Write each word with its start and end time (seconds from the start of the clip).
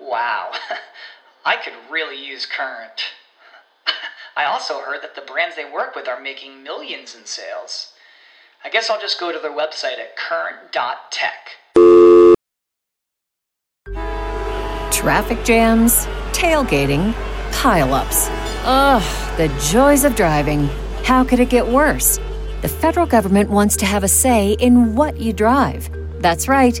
Wow, 0.00 0.52
I 1.44 1.56
could 1.56 1.74
really 1.90 2.24
use 2.24 2.46
Current. 2.46 3.02
I 4.36 4.44
also 4.44 4.80
heard 4.80 5.02
that 5.02 5.14
the 5.14 5.20
brands 5.20 5.56
they 5.56 5.70
work 5.70 5.94
with 5.94 6.08
are 6.08 6.20
making 6.20 6.62
millions 6.62 7.14
in 7.14 7.26
sales. 7.26 7.92
I 8.64 8.70
guess 8.70 8.90
I'll 8.90 9.00
just 9.00 9.20
go 9.20 9.32
to 9.32 9.38
their 9.38 9.50
website 9.50 9.98
at 9.98 10.16
current.tech. 10.16 11.50
Traffic 14.92 15.44
jams, 15.44 16.06
tailgating, 16.32 17.12
pileups. 17.52 18.28
Ugh, 18.64 19.36
the 19.38 19.48
joys 19.70 20.04
of 20.04 20.14
driving. 20.14 20.68
How 21.04 21.24
could 21.24 21.40
it 21.40 21.48
get 21.48 21.66
worse? 21.66 22.18
The 22.60 22.68
federal 22.68 23.06
government 23.06 23.48
wants 23.48 23.76
to 23.78 23.86
have 23.86 24.04
a 24.04 24.08
say 24.08 24.52
in 24.60 24.94
what 24.94 25.18
you 25.18 25.32
drive. 25.32 25.88
That's 26.20 26.48
right. 26.48 26.80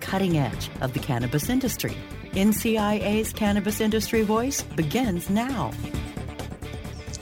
cutting 0.00 0.38
edge 0.38 0.70
of 0.80 0.92
the 0.92 0.98
cannabis 0.98 1.48
industry. 1.48 1.96
NCIA's 2.32 3.32
Cannabis 3.32 3.80
Industry 3.80 4.22
Voice 4.22 4.62
begins 4.62 5.28
now. 5.28 5.72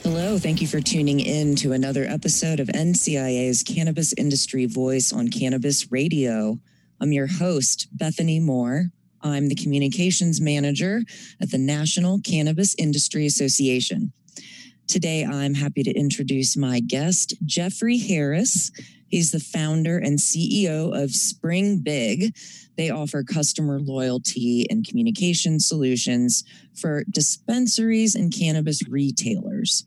Hello, 0.03 0.39
thank 0.39 0.61
you 0.61 0.67
for 0.67 0.81
tuning 0.81 1.21
in 1.21 1.57
to 1.57 1.73
another 1.73 2.05
episode 2.05 2.61
of 2.61 2.69
NCIA's 2.69 3.63
Cannabis 3.63 4.13
Industry 4.17 4.67
Voice 4.67 5.13
on 5.13 5.29
Cannabis 5.29 5.91
Radio. 5.91 6.59
I'm 7.01 7.13
your 7.13 7.27
host, 7.27 7.89
Bethany 7.93 8.41
Moore. 8.41 8.87
I'm 9.23 9.49
the 9.49 9.55
communications 9.55 10.41
manager 10.41 11.03
at 11.41 11.51
the 11.51 11.59
National 11.59 12.21
Cannabis 12.21 12.75
Industry 12.79 13.27
Association. 13.27 14.13
Today, 14.87 15.25
I'm 15.25 15.55
happy 15.55 15.83
to 15.83 15.93
introduce 15.93 16.57
my 16.57 16.81
guest, 16.81 17.35
Jeffrey 17.45 17.99
Harris. 17.99 18.71
He's 19.09 19.31
the 19.31 19.41
founder 19.41 19.99
and 19.99 20.19
CEO 20.19 20.95
of 20.97 21.13
Spring 21.13 21.79
Big. 21.79 22.37
They 22.77 22.91
offer 22.91 23.23
customer 23.23 23.81
loyalty 23.81 24.67
and 24.71 24.87
communication 24.87 25.61
solutions 25.61 26.45
for 26.75 27.05
dispensaries 27.11 28.15
and 28.15 28.33
cannabis 28.33 28.87
retailers. 28.89 29.85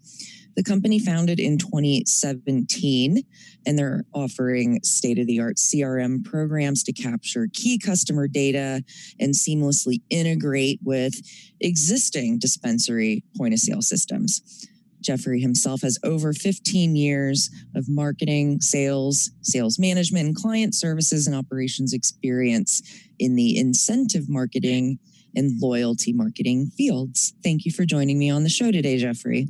The 0.55 0.63
company 0.63 0.99
founded 0.99 1.39
in 1.39 1.57
2017, 1.57 3.23
and 3.65 3.79
they're 3.79 4.03
offering 4.13 4.81
state 4.83 5.17
of 5.17 5.27
the 5.27 5.39
art 5.39 5.55
CRM 5.55 6.25
programs 6.25 6.83
to 6.83 6.93
capture 6.93 7.47
key 7.53 7.77
customer 7.79 8.27
data 8.27 8.83
and 9.19 9.33
seamlessly 9.33 10.01
integrate 10.09 10.79
with 10.83 11.21
existing 11.61 12.39
dispensary 12.39 13.23
point 13.37 13.53
of 13.53 13.59
sale 13.59 13.81
systems. 13.81 14.67
Jeffrey 15.01 15.41
himself 15.41 15.81
has 15.81 15.97
over 16.03 16.33
15 16.33 16.95
years 16.95 17.49
of 17.75 17.89
marketing, 17.89 18.61
sales, 18.61 19.31
sales 19.41 19.79
management, 19.79 20.27
and 20.27 20.35
client 20.35 20.75
services 20.75 21.27
and 21.27 21.35
operations 21.35 21.93
experience 21.93 22.81
in 23.19 23.35
the 23.35 23.57
incentive 23.57 24.29
marketing 24.29 24.99
and 25.35 25.59
loyalty 25.61 26.13
marketing 26.13 26.71
fields. 26.77 27.33
Thank 27.43 27.65
you 27.65 27.71
for 27.71 27.85
joining 27.85 28.19
me 28.19 28.29
on 28.29 28.43
the 28.43 28.49
show 28.49 28.71
today, 28.71 28.97
Jeffrey. 28.97 29.47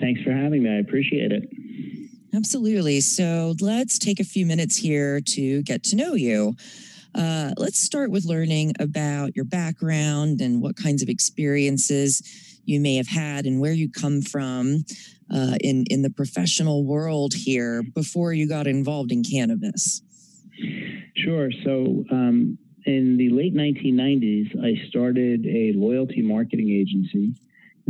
Thanks 0.00 0.22
for 0.22 0.32
having 0.32 0.62
me. 0.62 0.70
I 0.70 0.78
appreciate 0.78 1.32
it. 1.32 1.48
Absolutely. 2.34 3.00
So 3.00 3.54
let's 3.60 3.98
take 3.98 4.20
a 4.20 4.24
few 4.24 4.44
minutes 4.44 4.76
here 4.76 5.20
to 5.20 5.62
get 5.62 5.82
to 5.84 5.96
know 5.96 6.14
you. 6.14 6.54
Uh, 7.14 7.52
let's 7.56 7.80
start 7.80 8.10
with 8.10 8.26
learning 8.26 8.74
about 8.78 9.34
your 9.34 9.46
background 9.46 10.42
and 10.42 10.60
what 10.60 10.76
kinds 10.76 11.02
of 11.02 11.08
experiences 11.08 12.55
you 12.66 12.80
may 12.80 12.96
have 12.96 13.08
had 13.08 13.46
and 13.46 13.60
where 13.60 13.72
you 13.72 13.90
come 13.90 14.22
from 14.22 14.84
uh, 15.32 15.56
in 15.60 15.84
in 15.90 16.02
the 16.02 16.10
professional 16.10 16.84
world 16.84 17.34
here 17.34 17.82
before 17.94 18.32
you 18.32 18.48
got 18.48 18.66
involved 18.66 19.12
in 19.12 19.22
cannabis. 19.22 20.02
Sure. 21.14 21.50
So. 21.64 22.04
Um, 22.10 22.58
in 22.86 23.16
the 23.16 23.30
late 23.30 23.52
1990s, 23.52 24.64
I 24.64 24.88
started 24.88 25.44
a 25.44 25.72
loyalty 25.74 26.22
marketing 26.22 26.70
agency. 26.70 27.34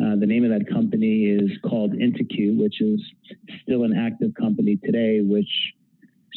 Uh, 0.02 0.16
the 0.16 0.26
name 0.26 0.44
of 0.44 0.50
that 0.50 0.68
company 0.68 1.24
is 1.24 1.50
called 1.62 1.92
IntiQ, 1.92 2.58
which 2.58 2.80
is 2.80 3.00
still 3.62 3.84
an 3.84 3.94
active 3.96 4.34
company 4.34 4.76
today, 4.82 5.20
which 5.20 5.50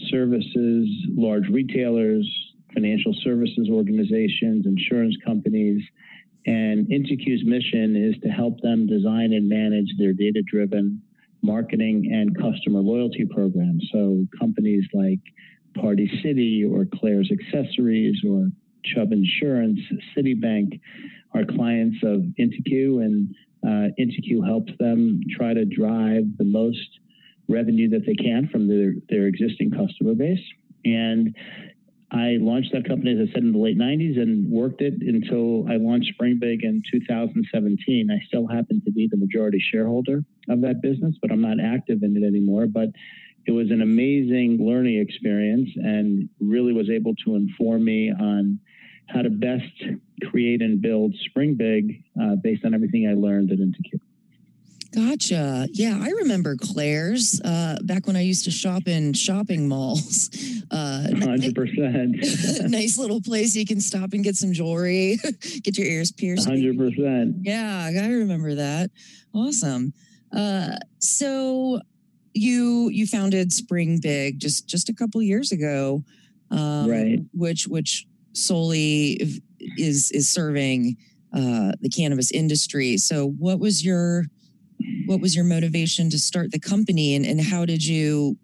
services 0.09 0.87
large 1.15 1.47
retailers, 1.49 2.25
financial 2.73 3.13
services 3.23 3.69
organizations, 3.71 4.65
insurance 4.65 5.15
companies, 5.25 5.81
and 6.45 6.87
IntiQ's 6.87 7.43
mission 7.45 7.95
is 7.95 8.19
to 8.21 8.29
help 8.29 8.61
them 8.61 8.87
design 8.87 9.33
and 9.33 9.47
manage 9.49 9.89
their 9.97 10.13
data 10.13 10.41
driven 10.49 11.01
marketing 11.41 12.09
and 12.11 12.35
customer 12.37 12.79
loyalty 12.79 13.25
programs. 13.25 13.87
So 13.91 14.25
companies 14.39 14.85
like 14.93 15.19
Party 15.75 16.09
City 16.23 16.65
or 16.65 16.85
Claire's 16.85 17.31
Accessories 17.31 18.17
or 18.27 18.49
Chubb 18.83 19.11
Insurance, 19.11 19.79
Citibank 20.17 20.79
are 21.33 21.45
clients 21.45 21.97
of 22.03 22.21
IntiQ, 22.39 23.03
and 23.03 23.35
uh, 23.63 23.93
IntiQ 23.99 24.45
helps 24.45 24.71
them 24.79 25.21
try 25.37 25.53
to 25.53 25.65
drive 25.65 26.23
the 26.37 26.45
most 26.45 26.99
revenue 27.47 27.89
that 27.89 28.05
they 28.05 28.15
can 28.15 28.47
from 28.51 28.67
their, 28.67 28.93
their 29.09 29.27
existing 29.27 29.71
customer 29.71 30.15
base. 30.15 30.43
And 30.85 31.35
I 32.11 32.37
launched 32.39 32.71
that 32.73 32.87
company, 32.87 33.11
as 33.11 33.29
I 33.29 33.33
said, 33.33 33.43
in 33.43 33.51
the 33.51 33.59
late 33.59 33.77
90s 33.77 34.19
and 34.19 34.49
worked 34.49 34.81
it 34.81 34.95
until 35.01 35.67
I 35.69 35.75
launched 35.75 36.11
Springbig 36.13 36.63
in 36.63 36.81
2017. 36.91 38.09
I 38.09 38.25
still 38.25 38.47
happen 38.47 38.81
to 38.83 38.91
be 38.91 39.07
the 39.09 39.17
majority 39.17 39.59
shareholder 39.71 40.23
of 40.49 40.61
that 40.61 40.81
business, 40.81 41.15
but 41.21 41.31
I'm 41.31 41.41
not 41.41 41.59
active 41.59 42.01
in 42.01 42.17
it 42.17 42.25
anymore. 42.25 42.65
But 42.65 42.89
it 43.45 43.51
was 43.51 43.69
an 43.69 43.81
amazing 43.81 44.57
learning 44.59 44.99
experience 44.99 45.69
and 45.75 46.29
really 46.39 46.73
was 46.73 46.89
able 46.89 47.13
to 47.25 47.35
inform 47.35 47.85
me 47.85 48.11
on 48.11 48.59
how 49.07 49.21
to 49.21 49.29
best 49.29 49.83
create 50.29 50.61
and 50.61 50.81
build 50.81 51.15
Springbig 51.29 52.03
uh, 52.21 52.35
based 52.43 52.65
on 52.65 52.73
everything 52.73 53.07
I 53.07 53.13
learned 53.13 53.51
at 53.51 53.59
IntiQ. 53.59 53.99
Gotcha. 54.93 55.67
Yeah, 55.71 55.99
I 56.01 56.09
remember 56.09 56.55
Claire's 56.55 57.39
uh, 57.45 57.77
back 57.83 58.07
when 58.07 58.15
I 58.15 58.21
used 58.21 58.45
to 58.45 58.51
shop 58.51 58.87
in 58.87 59.13
shopping 59.13 59.67
malls. 59.67 60.29
Uh, 60.71 61.07
Hundred 61.17 61.55
percent. 61.55 62.15
Nice 62.69 62.99
little 62.99 63.21
place 63.21 63.55
you 63.55 63.65
can 63.65 63.81
stop 63.81 64.13
and 64.13 64.23
get 64.23 64.35
some 64.35 64.53
jewelry, 64.53 65.17
get 65.63 65.79
your 65.79 65.87
ears 65.87 66.11
pierced. 66.11 66.47
Hundred 66.47 66.77
percent. 66.77 67.37
Yeah, 67.41 67.89
I 67.91 68.07
remember 68.09 68.53
that. 68.53 68.91
Awesome. 69.33 69.93
Uh, 70.31 70.75
so 70.99 71.81
you 72.35 72.89
you 72.89 73.07
founded 73.07 73.51
Spring 73.51 73.99
Big 73.99 74.39
just 74.39 74.67
just 74.67 74.89
a 74.89 74.93
couple 74.93 75.23
years 75.23 75.51
ago, 75.51 76.03
um, 76.51 76.87
right? 76.87 77.19
Which 77.33 77.67
which 77.67 78.05
solely 78.33 79.41
is 79.77 80.11
is 80.11 80.29
serving 80.29 80.97
uh, 81.33 81.71
the 81.81 81.89
cannabis 81.89 82.31
industry. 82.31 82.97
So, 82.97 83.27
what 83.27 83.59
was 83.59 83.83
your 83.83 84.25
what 85.05 85.21
was 85.21 85.35
your 85.35 85.45
motivation 85.45 86.09
to 86.09 86.19
start 86.19 86.51
the 86.51 86.59
company 86.59 87.15
and, 87.15 87.25
and 87.25 87.41
how 87.41 87.65
did 87.65 87.85
you 87.85 88.37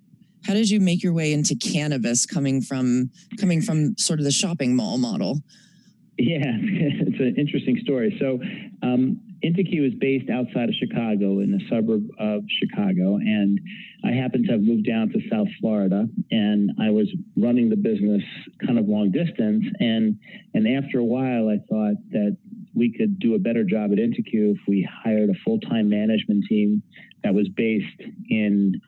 how 0.45 0.53
did 0.53 0.69
you 0.69 0.80
make 0.80 1.01
your 1.01 1.13
way 1.13 1.33
into 1.33 1.56
cannabis 1.56 2.25
coming 2.25 2.62
from 2.62 3.09
coming 3.39 3.62
from 3.62 3.97
sort 3.97 4.19
of 4.19 4.25
the 4.25 4.31
shopping 4.31 4.75
mall 4.75 4.97
model? 4.97 5.42
Yeah, 6.18 6.44
it's 6.45 7.19
an 7.19 7.36
interesting 7.38 7.80
story. 7.83 8.15
So, 8.19 8.39
um, 8.81 9.19
IntiQ 9.44 9.88
is 9.88 9.94
based 9.95 10.30
outside 10.30 10.69
of 10.69 10.75
Chicago 10.75 11.39
in 11.39 11.51
the 11.51 11.62
suburb 11.69 12.07
of 12.19 12.44
Chicago. 12.59 13.18
And 13.18 13.59
I 14.03 14.12
happened 14.12 14.45
to 14.45 14.53
have 14.53 14.62
moved 14.62 14.88
down 14.88 15.09
to 15.09 15.19
South 15.30 15.47
Florida 15.59 16.07
and 16.31 16.71
I 16.81 16.89
was 16.89 17.07
running 17.38 17.69
the 17.69 17.75
business 17.75 18.24
kind 18.65 18.80
of 18.80 18.88
long 18.88 19.12
distance. 19.12 19.65
And, 19.80 20.18
and 20.53 20.68
after 20.68 21.00
a 21.00 21.03
while, 21.03 21.50
I 21.50 21.57
thought 21.69 21.95
that 22.12 22.38
we 22.75 22.92
could 22.92 23.19
do 23.19 23.36
a 23.36 23.39
better 23.39 23.63
job 23.63 23.92
at 23.92 23.98
IntiQ 23.98 24.56
if 24.56 24.57
we 24.68 24.88
hired 25.04 25.30
a 25.30 25.33
full 25.45 25.60
time 25.60 25.89
management 25.89 26.45
team 26.48 26.83
that 27.24 27.33
was 27.33 27.48
based 27.50 28.01
in 28.30 28.80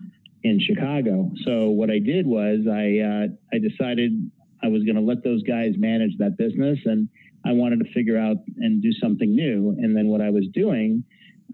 in 0.43 0.59
Chicago. 0.59 1.31
So 1.45 1.69
what 1.69 1.89
I 1.89 1.99
did 1.99 2.27
was 2.27 2.67
I 2.69 2.99
uh, 2.99 3.27
I 3.53 3.59
decided 3.59 4.29
I 4.63 4.67
was 4.67 4.83
going 4.83 4.95
to 4.95 5.01
let 5.01 5.23
those 5.23 5.43
guys 5.43 5.73
manage 5.77 6.17
that 6.19 6.37
business, 6.37 6.79
and 6.85 7.07
I 7.45 7.53
wanted 7.53 7.79
to 7.79 7.91
figure 7.93 8.17
out 8.17 8.37
and 8.57 8.81
do 8.81 8.91
something 8.93 9.33
new. 9.33 9.75
And 9.79 9.95
then 9.95 10.07
what 10.07 10.21
I 10.21 10.29
was 10.29 10.45
doing, 10.53 11.03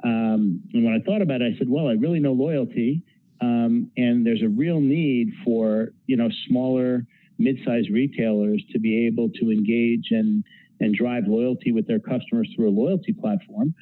um, 0.04 0.62
and 0.74 0.84
when 0.84 0.94
I 0.94 1.00
thought 1.06 1.22
about 1.22 1.42
it, 1.42 1.54
I 1.54 1.58
said, 1.58 1.70
well, 1.70 1.88
I 1.88 1.94
really 1.94 2.20
know 2.20 2.34
loyalty, 2.34 3.04
um, 3.42 3.92
and 3.96 4.26
there's 4.26 4.42
a 4.42 4.50
real 4.50 4.80
need 4.80 5.30
for 5.46 5.90
you 6.08 6.18
know 6.18 6.30
smaller, 6.48 7.06
mid-sized 7.38 7.90
retailers 7.92 8.64
to 8.72 8.80
be 8.80 9.06
able 9.06 9.30
to 9.30 9.52
engage 9.52 10.08
and 10.12 10.44
and 10.80 10.94
drive 10.94 11.24
loyalty 11.28 11.72
with 11.72 11.88
their 11.88 12.00
customers 12.00 12.50
through 12.56 12.70
a 12.70 12.76
loyalty 12.76 13.14
platform. 13.14 13.74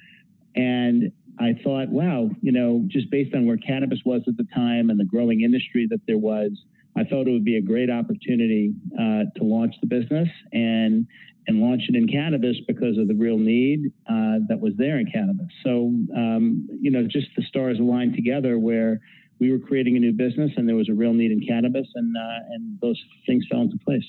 And 0.56 1.12
I 1.40 1.54
thought, 1.64 1.90
wow, 1.90 2.30
you 2.42 2.52
know, 2.52 2.84
just 2.88 3.10
based 3.10 3.34
on 3.34 3.46
where 3.46 3.58
cannabis 3.58 4.00
was 4.06 4.22
at 4.28 4.38
the 4.38 4.46
time 4.54 4.90
and 4.90 5.00
the 5.00 5.06
growing 5.06 5.42
industry 5.42 5.88
that 5.90 6.02
there 6.08 6.18
was, 6.18 6.52
I 6.98 7.04
thought 7.06 7.28
it 7.28 7.32
would 7.32 7.46
be 7.46 7.58
a 7.58 7.62
great 7.62 7.90
opportunity 7.90 8.74
uh, 9.00 9.24
to 9.38 9.44
launch 9.44 9.76
the 9.82 9.88
business 9.88 10.30
and 10.52 11.08
and 11.48 11.60
launch 11.60 11.82
it 11.90 11.96
in 11.96 12.08
cannabis 12.08 12.58
because 12.68 13.00
of 13.00 13.08
the 13.08 13.16
real 13.16 13.38
need 13.38 13.92
uh, 14.08 14.38
that 14.48 14.60
was 14.60 14.74
there 14.78 15.00
in 15.00 15.10
cannabis. 15.12 15.48
So, 15.64 15.92
um, 16.16 16.70
you 16.80 16.92
know, 16.92 17.08
just 17.08 17.30
the 17.36 17.42
stars 17.44 17.80
aligned 17.80 18.16
together 18.16 18.60
where 18.60 19.00
we 19.40 19.52
were 19.52 19.58
creating 19.58 19.98
a 19.98 20.00
new 20.00 20.12
business 20.14 20.52
and 20.56 20.70
there 20.70 20.76
was 20.76 20.88
a 20.88 20.94
real 20.94 21.14
need 21.14 21.32
in 21.32 21.42
cannabis, 21.46 21.88
and 21.96 22.16
uh, 22.16 22.40
and 22.52 22.80
those 22.80 23.02
things 23.26 23.46
fell 23.50 23.62
into 23.62 23.78
place. 23.78 24.06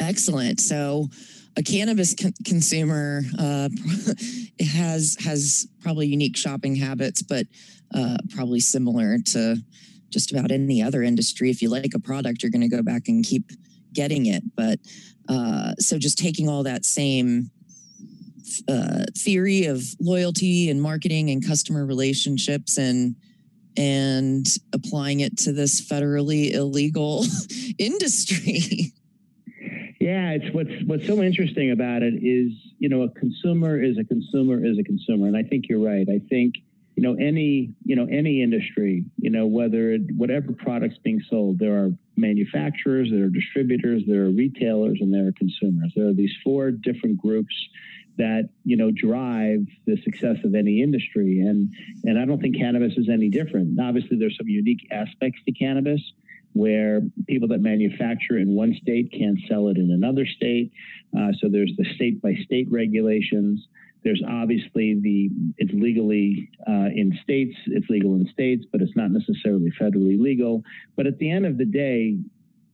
Excellent. 0.00 0.60
So, 0.60 1.08
a 1.56 1.62
cannabis 1.62 2.14
con- 2.14 2.32
consumer 2.44 3.22
uh, 3.38 3.68
has 4.60 5.16
has 5.20 5.66
probably 5.80 6.06
unique 6.06 6.36
shopping 6.36 6.76
habits, 6.76 7.22
but 7.22 7.46
uh, 7.94 8.18
probably 8.30 8.60
similar 8.60 9.18
to 9.32 9.56
just 10.10 10.30
about 10.32 10.50
any 10.50 10.82
other 10.82 11.02
industry. 11.02 11.50
If 11.50 11.60
you 11.60 11.68
like 11.68 11.92
a 11.94 12.00
product, 12.00 12.42
you're 12.42 12.50
going 12.50 12.68
to 12.68 12.68
go 12.68 12.82
back 12.82 13.08
and 13.08 13.24
keep 13.24 13.50
getting 13.92 14.26
it. 14.26 14.42
But 14.56 14.78
uh, 15.28 15.72
so, 15.78 15.98
just 15.98 16.18
taking 16.18 16.48
all 16.48 16.62
that 16.62 16.84
same 16.84 17.50
uh, 18.68 19.04
theory 19.16 19.66
of 19.66 19.82
loyalty 20.00 20.70
and 20.70 20.80
marketing 20.80 21.30
and 21.30 21.46
customer 21.46 21.84
relationships 21.84 22.78
and 22.78 23.16
and 23.76 24.46
applying 24.72 25.20
it 25.20 25.38
to 25.38 25.52
this 25.52 25.80
federally 25.80 26.52
illegal 26.52 27.24
industry. 27.78 28.92
Yeah, 30.08 30.30
it's 30.30 30.54
what's 30.54 30.72
what's 30.86 31.06
so 31.06 31.22
interesting 31.22 31.70
about 31.70 32.02
it 32.02 32.14
is, 32.14 32.52
you 32.78 32.88
know, 32.88 33.02
a 33.02 33.10
consumer 33.10 33.78
is 33.78 33.98
a 33.98 34.04
consumer 34.04 34.64
is 34.64 34.78
a 34.78 34.82
consumer, 34.82 35.26
and 35.26 35.36
I 35.36 35.42
think 35.42 35.66
you're 35.68 35.84
right. 35.84 36.08
I 36.08 36.18
think 36.30 36.54
you 36.96 37.02
know 37.02 37.12
any 37.20 37.74
you 37.84 37.94
know 37.94 38.06
any 38.10 38.42
industry, 38.42 39.04
you 39.18 39.28
know 39.28 39.46
whether 39.46 39.92
it, 39.92 40.00
whatever 40.16 40.54
products 40.54 40.96
being 41.04 41.20
sold, 41.28 41.58
there 41.58 41.76
are 41.76 41.90
manufacturers, 42.16 43.10
there 43.10 43.24
are 43.24 43.28
distributors, 43.28 44.02
there 44.06 44.22
are 44.22 44.30
retailers, 44.30 44.96
and 45.02 45.12
there 45.12 45.26
are 45.26 45.32
consumers. 45.32 45.92
There 45.94 46.08
are 46.08 46.14
these 46.14 46.32
four 46.42 46.70
different 46.70 47.18
groups 47.18 47.54
that 48.16 48.48
you 48.64 48.78
know 48.78 48.90
drive 48.90 49.66
the 49.84 50.00
success 50.04 50.38
of 50.42 50.54
any 50.54 50.80
industry, 50.80 51.40
and 51.40 51.70
and 52.04 52.18
I 52.18 52.24
don't 52.24 52.40
think 52.40 52.56
cannabis 52.56 52.94
is 52.96 53.10
any 53.10 53.28
different. 53.28 53.78
Obviously, 53.78 54.16
there's 54.16 54.38
some 54.38 54.48
unique 54.48 54.88
aspects 54.90 55.40
to 55.44 55.52
cannabis 55.52 56.00
where 56.52 57.00
people 57.26 57.48
that 57.48 57.60
manufacture 57.60 58.38
in 58.38 58.54
one 58.54 58.76
state 58.80 59.12
can't 59.12 59.38
sell 59.48 59.68
it 59.68 59.76
in 59.76 59.90
another 59.90 60.26
state. 60.26 60.72
Uh, 61.16 61.32
so 61.40 61.48
there's 61.48 61.72
the 61.76 61.84
state 61.94 62.20
by 62.20 62.34
state 62.44 62.66
regulations. 62.70 63.66
There's 64.04 64.22
obviously 64.26 64.98
the 65.00 65.30
it's 65.58 65.72
legally 65.72 66.50
uh, 66.66 66.88
in 66.94 67.18
states, 67.22 67.56
it's 67.66 67.88
legal 67.88 68.14
in 68.14 68.28
states, 68.32 68.64
but 68.70 68.80
it's 68.80 68.96
not 68.96 69.10
necessarily 69.10 69.72
federally 69.80 70.20
legal. 70.20 70.62
But 70.96 71.06
at 71.06 71.18
the 71.18 71.30
end 71.30 71.46
of 71.46 71.58
the 71.58 71.64
day, 71.64 72.18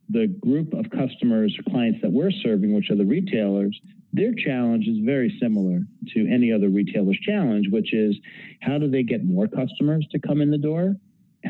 the 0.09 0.27
group 0.27 0.73
of 0.73 0.85
customers 0.91 1.55
or 1.57 1.71
clients 1.71 1.99
that 2.01 2.11
we're 2.11 2.31
serving, 2.31 2.73
which 2.73 2.89
are 2.91 2.95
the 2.95 3.05
retailers, 3.05 3.79
their 4.13 4.33
challenge 4.33 4.87
is 4.87 4.97
very 5.03 5.35
similar 5.41 5.79
to 6.13 6.27
any 6.31 6.51
other 6.51 6.69
retailer's 6.69 7.19
challenge, 7.21 7.67
which 7.69 7.93
is 7.93 8.15
how 8.61 8.77
do 8.77 8.89
they 8.89 9.03
get 9.03 9.25
more 9.25 9.47
customers 9.47 10.07
to 10.11 10.19
come 10.19 10.41
in 10.41 10.51
the 10.51 10.57
door? 10.57 10.95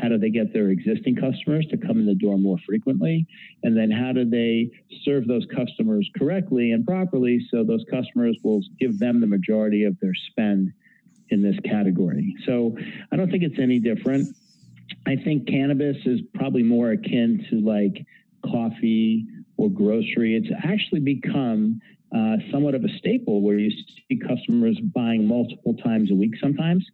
How 0.00 0.08
do 0.08 0.18
they 0.18 0.30
get 0.30 0.52
their 0.52 0.68
existing 0.70 1.16
customers 1.16 1.66
to 1.70 1.76
come 1.76 1.98
in 1.98 2.06
the 2.06 2.14
door 2.14 2.38
more 2.38 2.58
frequently? 2.66 3.26
And 3.62 3.76
then 3.76 3.90
how 3.90 4.12
do 4.12 4.28
they 4.28 4.70
serve 5.02 5.26
those 5.26 5.46
customers 5.54 6.08
correctly 6.16 6.72
and 6.72 6.86
properly 6.86 7.46
so 7.50 7.64
those 7.64 7.84
customers 7.90 8.36
will 8.42 8.62
give 8.78 8.98
them 8.98 9.20
the 9.20 9.26
majority 9.26 9.84
of 9.84 9.98
their 10.00 10.14
spend 10.30 10.72
in 11.30 11.42
this 11.42 11.56
category? 11.64 12.34
So 12.46 12.76
I 13.12 13.16
don't 13.16 13.30
think 13.30 13.42
it's 13.42 13.58
any 13.58 13.78
different. 13.78 14.36
I 15.06 15.16
think 15.16 15.48
cannabis 15.48 15.96
is 16.04 16.20
probably 16.34 16.62
more 16.62 16.90
akin 16.90 17.46
to 17.50 17.60
like 17.60 18.04
coffee 18.44 19.26
or 19.56 19.70
grocery. 19.70 20.36
It's 20.36 20.50
actually 20.64 21.00
become 21.00 21.80
uh, 22.16 22.36
somewhat 22.50 22.74
of 22.74 22.84
a 22.84 22.88
staple 22.98 23.42
where 23.42 23.58
you 23.58 23.70
see 23.70 24.18
customers 24.18 24.78
buying 24.94 25.26
multiple 25.26 25.74
times 25.74 26.10
a 26.10 26.14
week 26.14 26.32
sometimes. 26.40 26.84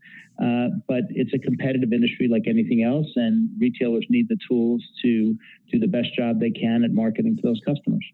Uh, 0.43 0.69
but 0.89 1.05
it's 1.11 1.33
a 1.35 1.39
competitive 1.39 1.93
industry 1.93 2.27
like 2.27 2.45
anything 2.49 2.83
else, 2.83 3.07
and 3.17 3.51
retailers 3.61 4.05
need 4.09 4.29
the 4.29 4.39
tools 4.49 4.83
to 5.03 5.37
do 5.71 5.79
the 5.79 5.87
best 5.87 6.09
job 6.17 6.41
they 6.41 6.51
can 6.51 6.83
at 6.83 6.91
marketing 6.91 7.37
to 7.37 7.43
those 7.43 7.61
customers. 7.65 8.05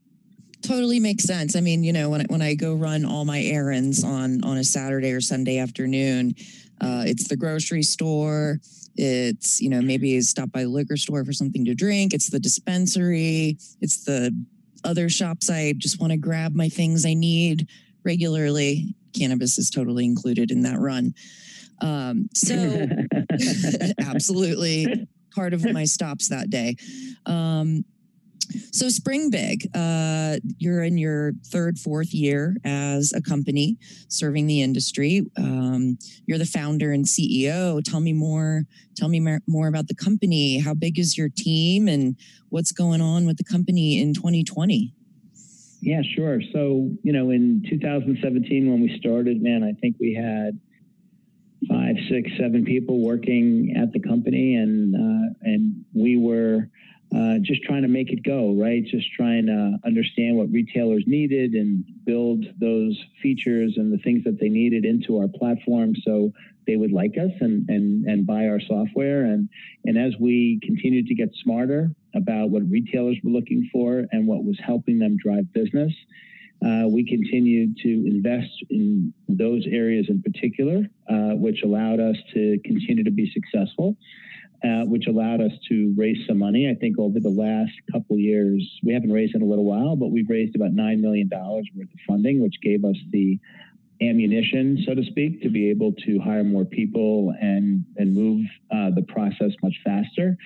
Totally 0.60 0.98
makes 0.98 1.24
sense. 1.24 1.54
I 1.54 1.60
mean, 1.60 1.84
you 1.84 1.92
know, 1.92 2.10
when 2.10 2.26
when 2.28 2.42
I 2.42 2.54
go 2.54 2.74
run 2.74 3.04
all 3.04 3.24
my 3.24 3.40
errands 3.40 4.02
on 4.02 4.42
on 4.42 4.58
a 4.58 4.64
Saturday 4.64 5.12
or 5.12 5.20
Sunday 5.20 5.58
afternoon, 5.58 6.34
uh, 6.80 7.04
it's 7.06 7.28
the 7.28 7.36
grocery 7.36 7.84
store. 7.84 8.58
It's 8.96 9.60
you 9.60 9.70
know 9.70 9.80
maybe 9.80 10.20
stop 10.20 10.50
by 10.50 10.64
the 10.64 10.68
liquor 10.68 10.96
store 10.96 11.24
for 11.24 11.32
something 11.32 11.64
to 11.64 11.74
drink. 11.74 12.12
It's 12.12 12.30
the 12.30 12.40
dispensary. 12.40 13.58
It's 13.80 14.04
the 14.04 14.34
other 14.84 15.08
shops 15.08 15.50
I 15.50 15.72
just 15.72 16.00
want 16.00 16.12
to 16.12 16.18
grab 16.18 16.54
my 16.54 16.68
things 16.68 17.04
I 17.04 17.14
need 17.14 17.68
regularly. 18.04 18.94
Cannabis 19.16 19.58
is 19.58 19.70
totally 19.70 20.04
included 20.04 20.50
in 20.50 20.62
that 20.62 20.78
run. 20.78 21.14
Um, 21.80 22.28
so, 22.34 22.54
absolutely 24.00 25.06
part 25.34 25.54
of 25.54 25.64
my 25.72 25.84
stops 25.84 26.28
that 26.28 26.50
day. 26.50 26.76
Um, 27.26 27.84
so 28.72 28.88
Spring 28.88 29.30
Big, 29.30 29.68
uh, 29.74 30.36
you're 30.58 30.82
in 30.82 30.98
your 30.98 31.32
third, 31.46 31.78
fourth 31.78 32.12
year 32.14 32.56
as 32.64 33.12
a 33.12 33.20
company 33.20 33.76
serving 34.08 34.46
the 34.46 34.62
industry. 34.62 35.26
Um, 35.36 35.98
you're 36.26 36.38
the 36.38 36.46
founder 36.46 36.92
and 36.92 37.04
CEO. 37.04 37.82
Tell 37.82 38.00
me 38.00 38.12
more. 38.12 38.64
Tell 38.96 39.08
me 39.08 39.38
more 39.46 39.68
about 39.68 39.88
the 39.88 39.94
company. 39.94 40.58
How 40.58 40.74
big 40.74 40.98
is 40.98 41.16
your 41.16 41.28
team, 41.28 41.88
and 41.88 42.16
what's 42.48 42.72
going 42.72 43.00
on 43.00 43.26
with 43.26 43.36
the 43.36 43.44
company 43.44 44.00
in 44.00 44.14
2020? 44.14 44.94
Yeah, 45.80 46.02
sure. 46.16 46.40
So 46.52 46.90
you 47.02 47.12
know, 47.12 47.30
in 47.30 47.64
2017 47.68 48.70
when 48.70 48.80
we 48.80 48.98
started, 48.98 49.42
man, 49.42 49.62
I 49.62 49.78
think 49.80 49.96
we 50.00 50.14
had 50.14 50.58
five, 51.68 51.96
six, 52.08 52.30
seven 52.38 52.64
people 52.64 53.00
working 53.00 53.74
at 53.76 53.92
the 53.92 54.00
company, 54.00 54.56
and 54.56 54.94
uh, 54.94 55.34
and 55.42 55.84
we 55.94 56.16
were 56.16 56.68
uh, 57.14 57.38
just 57.40 57.62
trying 57.62 57.82
to 57.82 57.88
make 57.88 58.10
it 58.10 58.22
go, 58.22 58.54
right? 58.54 58.84
Just 58.84 59.10
trying 59.16 59.46
to 59.46 59.78
understand 59.86 60.36
what 60.36 60.50
retailers 60.52 61.04
needed 61.06 61.54
and 61.54 61.84
build 62.04 62.44
those 62.60 62.98
features 63.22 63.74
and 63.76 63.90
the 63.92 63.98
things 63.98 64.24
that 64.24 64.38
they 64.38 64.48
needed 64.48 64.84
into 64.84 65.18
our 65.18 65.28
platform 65.28 65.94
so 66.04 66.32
they 66.66 66.76
would 66.76 66.92
like 66.92 67.16
us 67.16 67.30
and, 67.40 67.68
and, 67.70 68.04
and 68.04 68.26
buy 68.26 68.46
our 68.46 68.60
software. 68.60 69.24
And, 69.24 69.48
and 69.86 69.96
as 69.96 70.12
we 70.20 70.60
continued 70.62 71.06
to 71.06 71.14
get 71.14 71.30
smarter 71.42 71.90
about 72.14 72.50
what 72.50 72.68
retailers 72.70 73.16
were 73.24 73.30
looking 73.30 73.70
for 73.72 74.04
and 74.12 74.26
what 74.26 74.44
was 74.44 74.58
helping 74.62 74.98
them 74.98 75.16
drive 75.16 75.50
business, 75.54 75.92
uh, 76.62 76.88
we 76.88 77.08
continued 77.08 77.78
to 77.84 77.88
invest 78.06 78.50
in 78.68 79.14
those 79.28 79.64
areas 79.70 80.06
in 80.10 80.20
particular, 80.20 80.82
uh, 81.08 81.36
which 81.36 81.62
allowed 81.64 82.00
us 82.00 82.16
to 82.34 82.58
continue 82.64 83.04
to 83.04 83.12
be 83.12 83.32
successful 83.32 83.96
uh, 84.64 84.84
which 84.84 85.06
allowed 85.06 85.40
us 85.40 85.52
to 85.68 85.94
raise 85.96 86.18
some 86.26 86.38
money. 86.38 86.68
I 86.68 86.74
think 86.74 86.98
over 86.98 87.20
the 87.20 87.28
last 87.28 87.72
couple 87.92 88.18
years, 88.18 88.62
we 88.82 88.92
haven't 88.92 89.12
raised 89.12 89.34
in 89.34 89.42
a 89.42 89.44
little 89.44 89.64
while, 89.64 89.96
but 89.96 90.08
we've 90.08 90.28
raised 90.28 90.56
about 90.56 90.72
$9 90.72 91.00
million 91.00 91.28
worth 91.32 91.64
of 91.76 92.00
funding, 92.06 92.42
which 92.42 92.54
gave 92.62 92.84
us 92.84 92.96
the 93.12 93.38
ammunition, 94.00 94.82
so 94.86 94.94
to 94.94 95.02
speak, 95.04 95.42
to 95.42 95.50
be 95.50 95.70
able 95.70 95.92
to 95.92 96.20
hire 96.20 96.44
more 96.44 96.64
people 96.64 97.34
and 97.40 97.84
and 97.96 98.14
move 98.14 98.46
uh, 98.70 98.90
the 98.94 99.02
process 99.08 99.50
much 99.62 99.74
faster. 99.84 100.36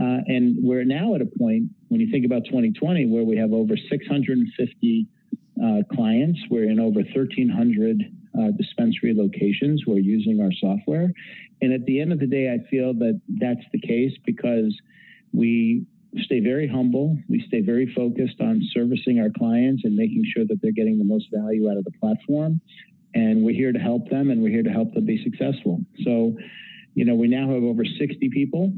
Uh, 0.00 0.18
and 0.26 0.56
we're 0.62 0.84
now 0.84 1.14
at 1.14 1.20
a 1.20 1.26
point 1.26 1.64
when 1.88 2.00
you 2.00 2.10
think 2.10 2.24
about 2.24 2.44
2020 2.44 3.06
where 3.06 3.24
we 3.24 3.36
have 3.36 3.52
over 3.52 3.76
650 3.76 5.06
uh, 5.62 5.82
clients. 5.92 6.38
We're 6.50 6.70
in 6.70 6.78
over 6.78 7.00
1,300 7.00 8.02
uh, 8.38 8.50
dispensary 8.56 9.14
locations 9.14 9.82
who 9.84 9.94
are 9.94 10.00
using 10.00 10.40
our 10.40 10.52
software. 10.52 11.12
And 11.60 11.72
at 11.72 11.84
the 11.84 12.00
end 12.00 12.12
of 12.12 12.18
the 12.18 12.26
day, 12.26 12.52
I 12.52 12.68
feel 12.70 12.94
that 12.94 13.20
that's 13.28 13.64
the 13.72 13.80
case 13.80 14.12
because 14.24 14.74
we 15.32 15.86
stay 16.24 16.40
very 16.40 16.68
humble. 16.68 17.16
We 17.28 17.44
stay 17.46 17.60
very 17.60 17.92
focused 17.94 18.40
on 18.40 18.62
servicing 18.72 19.20
our 19.20 19.30
clients 19.30 19.84
and 19.84 19.94
making 19.94 20.24
sure 20.34 20.44
that 20.46 20.60
they're 20.62 20.72
getting 20.72 20.98
the 20.98 21.04
most 21.04 21.28
value 21.32 21.70
out 21.70 21.76
of 21.76 21.84
the 21.84 21.92
platform. 21.92 22.60
And 23.14 23.42
we're 23.42 23.54
here 23.54 23.72
to 23.72 23.78
help 23.78 24.08
them 24.08 24.30
and 24.30 24.42
we're 24.42 24.50
here 24.50 24.62
to 24.62 24.70
help 24.70 24.94
them 24.94 25.06
be 25.06 25.22
successful. 25.22 25.80
So, 26.04 26.36
you 26.94 27.04
know, 27.04 27.14
we 27.14 27.28
now 27.28 27.48
have 27.48 27.62
over 27.62 27.84
60 27.84 28.28
people 28.30 28.72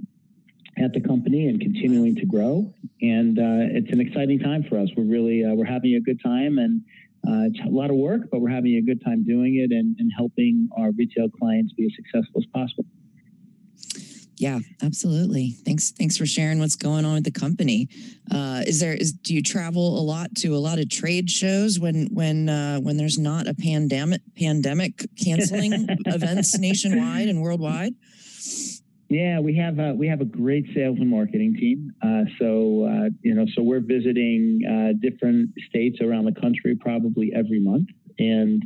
at 0.76 0.92
the 0.92 1.00
company 1.00 1.48
and 1.48 1.60
continuing 1.60 2.16
to 2.16 2.26
grow. 2.26 2.72
And 3.00 3.38
uh, 3.38 3.70
it's 3.76 3.92
an 3.92 4.00
exciting 4.00 4.40
time 4.40 4.64
for 4.64 4.78
us. 4.78 4.88
We're 4.96 5.04
really, 5.04 5.44
uh, 5.44 5.54
we're 5.54 5.64
having 5.64 5.94
a 5.94 6.00
good 6.00 6.20
time 6.22 6.58
and 6.58 6.82
uh, 7.26 7.46
it's 7.46 7.60
a 7.66 7.70
lot 7.70 7.90
of 7.90 7.96
work, 7.96 8.22
but 8.30 8.40
we're 8.40 8.50
having 8.50 8.76
a 8.76 8.82
good 8.82 9.02
time 9.04 9.24
doing 9.24 9.56
it 9.56 9.74
and, 9.74 9.96
and 9.98 10.10
helping 10.16 10.68
our 10.76 10.90
retail 10.92 11.28
clients 11.28 11.72
be 11.72 11.86
as 11.86 11.92
successful 11.96 12.40
as 12.40 12.46
possible. 12.52 12.84
Yeah, 14.36 14.58
absolutely. 14.82 15.52
Thanks. 15.64 15.92
Thanks 15.92 16.16
for 16.16 16.26
sharing 16.26 16.58
what's 16.58 16.74
going 16.74 17.04
on 17.04 17.14
with 17.14 17.24
the 17.24 17.30
company. 17.30 17.88
Uh, 18.30 18.62
is 18.66 18.80
there 18.80 18.92
is 18.92 19.12
do 19.12 19.32
you 19.32 19.42
travel 19.42 19.98
a 19.98 20.02
lot 20.02 20.34
to 20.36 20.56
a 20.56 20.58
lot 20.58 20.78
of 20.78 20.90
trade 20.90 21.30
shows 21.30 21.78
when 21.78 22.08
when 22.12 22.48
uh, 22.48 22.78
when 22.78 22.96
there's 22.96 23.18
not 23.18 23.46
a 23.46 23.54
pandemic 23.54 24.22
pandemic 24.36 25.06
canceling 25.22 25.72
events 26.06 26.58
nationwide 26.58 27.28
and 27.28 27.42
worldwide? 27.42 27.94
Yeah, 29.14 29.38
we 29.38 29.54
have 29.58 29.78
a, 29.78 29.94
we 29.94 30.08
have 30.08 30.20
a 30.20 30.24
great 30.24 30.66
sales 30.74 30.98
and 30.98 31.08
marketing 31.08 31.54
team. 31.54 31.92
Uh, 32.02 32.24
so 32.40 32.84
uh, 32.84 33.10
you 33.22 33.32
know, 33.32 33.46
so 33.54 33.62
we're 33.62 33.78
visiting 33.78 34.60
uh, 34.66 34.98
different 35.00 35.50
states 35.68 36.00
around 36.00 36.24
the 36.24 36.40
country 36.40 36.74
probably 36.74 37.30
every 37.32 37.60
month, 37.60 37.90
and 38.18 38.64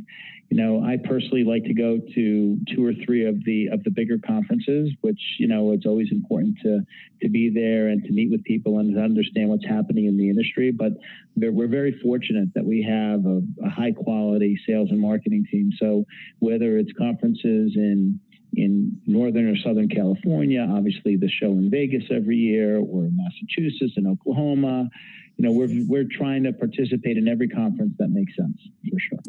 you 0.49 0.57
know, 0.57 0.83
I 0.83 0.97
personally 0.97 1.43
like 1.43 1.65
to 1.65 1.75
go 1.75 1.99
to 1.99 2.57
two 2.73 2.83
or 2.83 2.93
three 3.05 3.27
of 3.27 3.43
the 3.45 3.67
of 3.67 3.83
the 3.83 3.91
bigger 3.91 4.17
conferences, 4.25 4.89
which 5.01 5.21
you 5.37 5.47
know 5.47 5.71
it's 5.71 5.85
always 5.85 6.07
important 6.11 6.57
to 6.63 6.79
to 7.21 7.29
be 7.29 7.51
there 7.53 7.89
and 7.89 8.03
to 8.05 8.11
meet 8.11 8.31
with 8.31 8.43
people 8.43 8.79
and 8.79 8.95
to 8.95 8.99
understand 8.99 9.49
what's 9.49 9.67
happening 9.67 10.05
in 10.05 10.17
the 10.17 10.29
industry. 10.29 10.71
But 10.71 10.93
we're 11.35 11.67
very 11.67 11.99
fortunate 12.01 12.49
that 12.55 12.65
we 12.65 12.81
have 12.81 13.23
a, 13.27 13.41
a 13.63 13.69
high 13.69 13.91
quality 13.91 14.57
sales 14.67 14.89
and 14.89 14.99
marketing 14.99 15.45
team. 15.51 15.69
So 15.77 16.05
whether 16.39 16.79
it's 16.79 16.91
conferences 16.97 17.73
in 17.75 18.19
in 18.53 18.99
Northern 19.05 19.47
or 19.47 19.55
Southern 19.57 19.89
California, 19.89 20.65
obviously 20.69 21.15
the 21.15 21.29
show 21.29 21.51
in 21.51 21.69
Vegas 21.69 22.03
every 22.11 22.37
year, 22.37 22.77
or 22.77 23.05
in 23.05 23.15
Massachusetts 23.15 23.93
and 23.95 24.07
Oklahoma, 24.07 24.89
you 25.37 25.45
know, 25.45 25.51
we're 25.51 25.69
we're 25.87 26.07
trying 26.09 26.43
to 26.43 26.51
participate 26.51 27.17
in 27.17 27.27
every 27.27 27.47
conference 27.47 27.93
that 27.97 28.09
makes 28.09 28.35
sense 28.35 28.57
for 28.89 28.99
sure. 28.99 29.28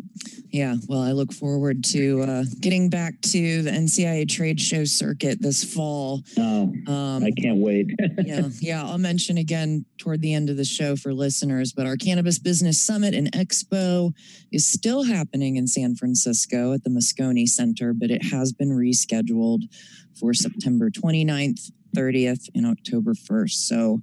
Yeah, 0.53 0.77
well, 0.89 1.01
I 1.01 1.13
look 1.13 1.33
forward 1.33 1.85
to 1.85 2.23
uh, 2.23 2.45
getting 2.61 2.91
back 2.91 3.21
to 3.21 3.63
the 3.63 3.71
NCIA 3.71 4.29
trade 4.29 4.61
show 4.61 4.85
circuit 4.85 5.41
this 5.41 5.63
fall. 5.63 6.23
Oh, 6.37 6.73
um, 6.89 7.23
I 7.23 7.31
can't 7.31 7.59
wait. 7.59 7.91
yeah, 8.25 8.49
yeah. 8.61 8.85
I'll 8.85 8.99
mention 8.99 9.39
again 9.39 9.85
toward 9.99 10.23
the 10.23 10.35
end 10.35 10.51
of 10.51 10.57
the 10.57 10.65
show 10.65 10.97
for 10.97 11.15
listeners, 11.15 11.73
but 11.73 11.87
our 11.87 11.97
Cannabis 11.97 12.41
Business 12.41 12.85
Summit 12.85 13.15
and 13.15 13.31
Expo 13.33 14.13
is 14.51 14.67
still 14.67 15.05
happening 15.05 15.57
in 15.57 15.69
San 15.69 15.95
Francisco 15.95 16.73
at 16.73 16.83
the 16.83 16.91
Moscone 16.91 17.47
Center, 17.47 17.93
but 17.93 18.11
it 18.11 18.25
has 18.25 18.53
been 18.53 18.71
rescheduled 18.71 19.63
for 20.19 20.35
September 20.35 20.91
29th 20.91 21.71
30th 21.97 22.49
and 22.55 22.67
October 22.67 23.15
1st. 23.15 23.51
So 23.51 24.01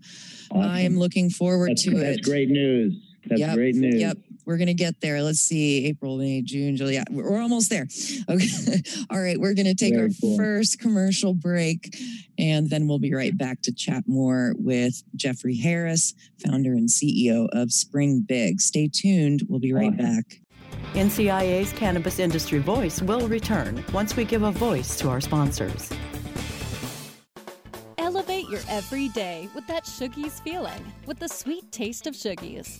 awesome. 0.51 0.61
I 0.61 0.81
am 0.81 0.97
looking 0.97 1.29
forward 1.29 1.71
that's, 1.71 1.83
to 1.83 1.91
that's 1.91 2.01
it. 2.01 2.05
That's 2.05 2.27
great 2.27 2.49
news. 2.49 2.95
That's 3.25 3.41
yep, 3.41 3.55
great 3.55 3.75
news. 3.75 3.95
Yep. 3.95 4.17
We're 4.47 4.55
going 4.55 4.67
to 4.67 4.73
get 4.73 5.01
there. 5.01 5.21
Let's 5.21 5.41
see, 5.41 5.85
April, 5.87 6.17
May, 6.17 6.41
June, 6.41 6.77
July. 6.77 6.93
Yeah, 6.93 7.03
we're 7.11 7.41
almost 7.41 7.69
there. 7.69 7.85
Okay. 8.29 8.81
All 9.09 9.21
right. 9.21 9.39
We're 9.39 9.53
going 9.53 9.67
to 9.67 9.75
take 9.75 9.93
Very 9.93 10.05
our 10.07 10.09
cool. 10.21 10.37
first 10.37 10.79
commercial 10.79 11.33
break 11.33 11.95
and 12.37 12.69
then 12.69 12.87
we'll 12.87 12.99
be 12.99 13.13
right 13.13 13.37
back 13.37 13.61
to 13.63 13.73
chat 13.73 14.03
more 14.07 14.53
with 14.57 15.01
Jeffrey 15.15 15.55
Harris, 15.55 16.13
founder 16.45 16.73
and 16.73 16.89
CEO 16.89 17.47
of 17.51 17.71
Spring 17.71 18.23
Big. 18.27 18.61
Stay 18.61 18.89
tuned. 18.91 19.43
We'll 19.49 19.59
be 19.59 19.73
right 19.73 19.95
back. 19.97 20.25
NCIA's 20.93 21.73
Cannabis 21.73 22.19
Industry 22.19 22.59
Voice 22.59 23.01
will 23.01 23.27
return 23.27 23.83
once 23.93 24.15
we 24.15 24.23
give 24.23 24.43
a 24.43 24.51
voice 24.51 24.97
to 24.99 25.09
our 25.09 25.21
sponsors. 25.21 25.91
Elevate 27.97 28.49
your 28.49 28.61
every 28.69 29.09
day 29.09 29.49
with 29.53 29.67
that 29.67 29.83
Shoogies 29.83 30.41
feeling, 30.41 30.93
with 31.05 31.19
the 31.19 31.27
sweet 31.27 31.71
taste 31.71 32.07
of 32.07 32.13
Shoogies. 32.13 32.79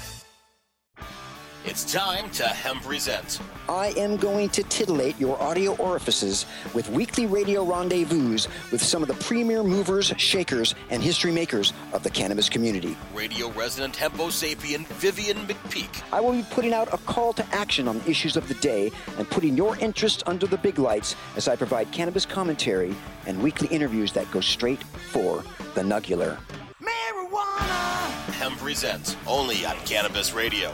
It's 1.63 1.85
time 1.93 2.27
to 2.31 2.43
Hemp 2.43 2.81
Present. 2.81 3.39
I 3.69 3.89
am 3.89 4.17
going 4.17 4.49
to 4.49 4.63
titillate 4.63 5.19
your 5.19 5.39
audio 5.39 5.75
orifices 5.75 6.47
with 6.73 6.89
weekly 6.89 7.27
radio 7.27 7.63
rendezvous 7.63 8.39
with 8.71 8.81
some 8.81 9.03
of 9.03 9.07
the 9.07 9.13
premier 9.23 9.61
movers, 9.61 10.07
shakers, 10.17 10.73
and 10.89 11.03
history 11.03 11.31
makers 11.31 11.71
of 11.93 12.01
the 12.01 12.09
cannabis 12.09 12.49
community. 12.49 12.97
Radio 13.13 13.51
resident 13.51 13.95
Hempo 13.95 14.29
sapien 14.29 14.87
Vivian 14.87 15.37
McPeak. 15.45 16.01
I 16.11 16.19
will 16.19 16.31
be 16.31 16.43
putting 16.49 16.73
out 16.73 16.91
a 16.95 16.97
call 16.97 17.31
to 17.33 17.45
action 17.53 17.87
on 17.87 18.01
issues 18.07 18.35
of 18.35 18.47
the 18.47 18.55
day 18.55 18.91
and 19.19 19.29
putting 19.29 19.55
your 19.55 19.77
interest 19.77 20.23
under 20.25 20.47
the 20.47 20.57
big 20.57 20.79
lights 20.79 21.15
as 21.35 21.47
I 21.47 21.55
provide 21.55 21.91
cannabis 21.91 22.25
commentary 22.25 22.95
and 23.27 23.41
weekly 23.43 23.67
interviews 23.67 24.11
that 24.13 24.29
go 24.31 24.41
straight 24.41 24.83
for 24.83 25.43
the 25.75 25.81
nugular. 25.81 26.39
Marijuana! 26.81 28.09
Hemp 28.33 28.57
Presents, 28.57 29.15
only 29.27 29.63
on 29.63 29.77
Cannabis 29.85 30.33
Radio. 30.33 30.73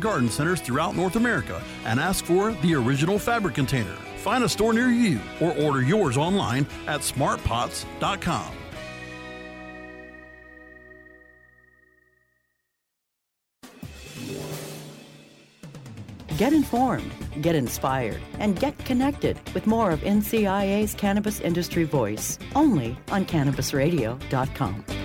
garden 0.00 0.28
centers 0.28 0.60
throughout 0.60 0.96
North 0.96 1.16
America 1.16 1.62
and 1.84 2.00
ask 2.00 2.24
for 2.24 2.52
the 2.54 2.74
original 2.74 3.18
fabric 3.18 3.54
container. 3.54 3.96
Find 4.16 4.44
a 4.44 4.48
store 4.48 4.72
near 4.72 4.88
you 4.90 5.20
or 5.40 5.56
order 5.56 5.82
yours 5.82 6.16
online 6.16 6.66
at 6.86 7.00
smartpots.com. 7.00 8.54
Get 16.40 16.54
informed, 16.54 17.12
get 17.42 17.54
inspired, 17.54 18.22
and 18.38 18.58
get 18.58 18.78
connected 18.86 19.38
with 19.52 19.66
more 19.66 19.90
of 19.90 20.00
NCIA's 20.00 20.94
Cannabis 20.94 21.38
Industry 21.38 21.84
Voice 21.84 22.38
only 22.54 22.96
on 23.10 23.26
CannabisRadio.com. 23.26 24.99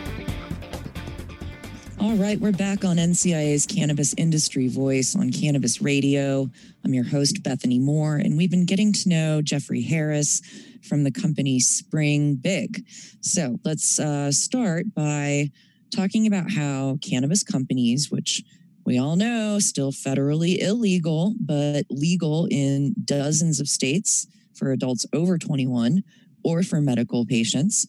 All 1.99 2.15
right, 2.15 2.39
we're 2.39 2.51
back 2.51 2.83
on 2.83 2.97
NCIA's 2.97 3.65
Cannabis 3.65 4.13
Industry 4.17 4.67
Voice 4.67 5.15
on 5.15 5.31
Cannabis 5.31 5.81
Radio. 5.81 6.49
I'm 6.83 6.93
your 6.93 7.05
host, 7.05 7.41
Bethany 7.41 7.79
Moore, 7.79 8.17
and 8.17 8.37
we've 8.37 8.51
been 8.51 8.65
getting 8.65 8.91
to 8.93 9.09
know 9.09 9.41
Jeffrey 9.41 9.81
Harris, 9.81 10.41
from 10.85 11.03
the 11.03 11.11
company 11.11 11.59
Spring 11.59 12.35
Big. 12.35 12.85
So 13.21 13.59
let's 13.63 13.99
uh, 13.99 14.31
start 14.31 14.93
by 14.93 15.51
talking 15.95 16.27
about 16.27 16.51
how 16.51 16.97
cannabis 17.01 17.43
companies, 17.43 18.11
which 18.11 18.43
we 18.85 18.99
all 18.99 19.15
know 19.15 19.59
still 19.59 19.91
federally 19.91 20.61
illegal, 20.61 21.33
but 21.39 21.85
legal 21.89 22.47
in 22.51 22.93
dozens 23.03 23.59
of 23.59 23.67
states 23.67 24.27
for 24.53 24.71
adults 24.71 25.05
over 25.13 25.37
21 25.37 26.03
or 26.43 26.61
for 26.61 26.79
medical 26.79 27.25
patients. 27.25 27.87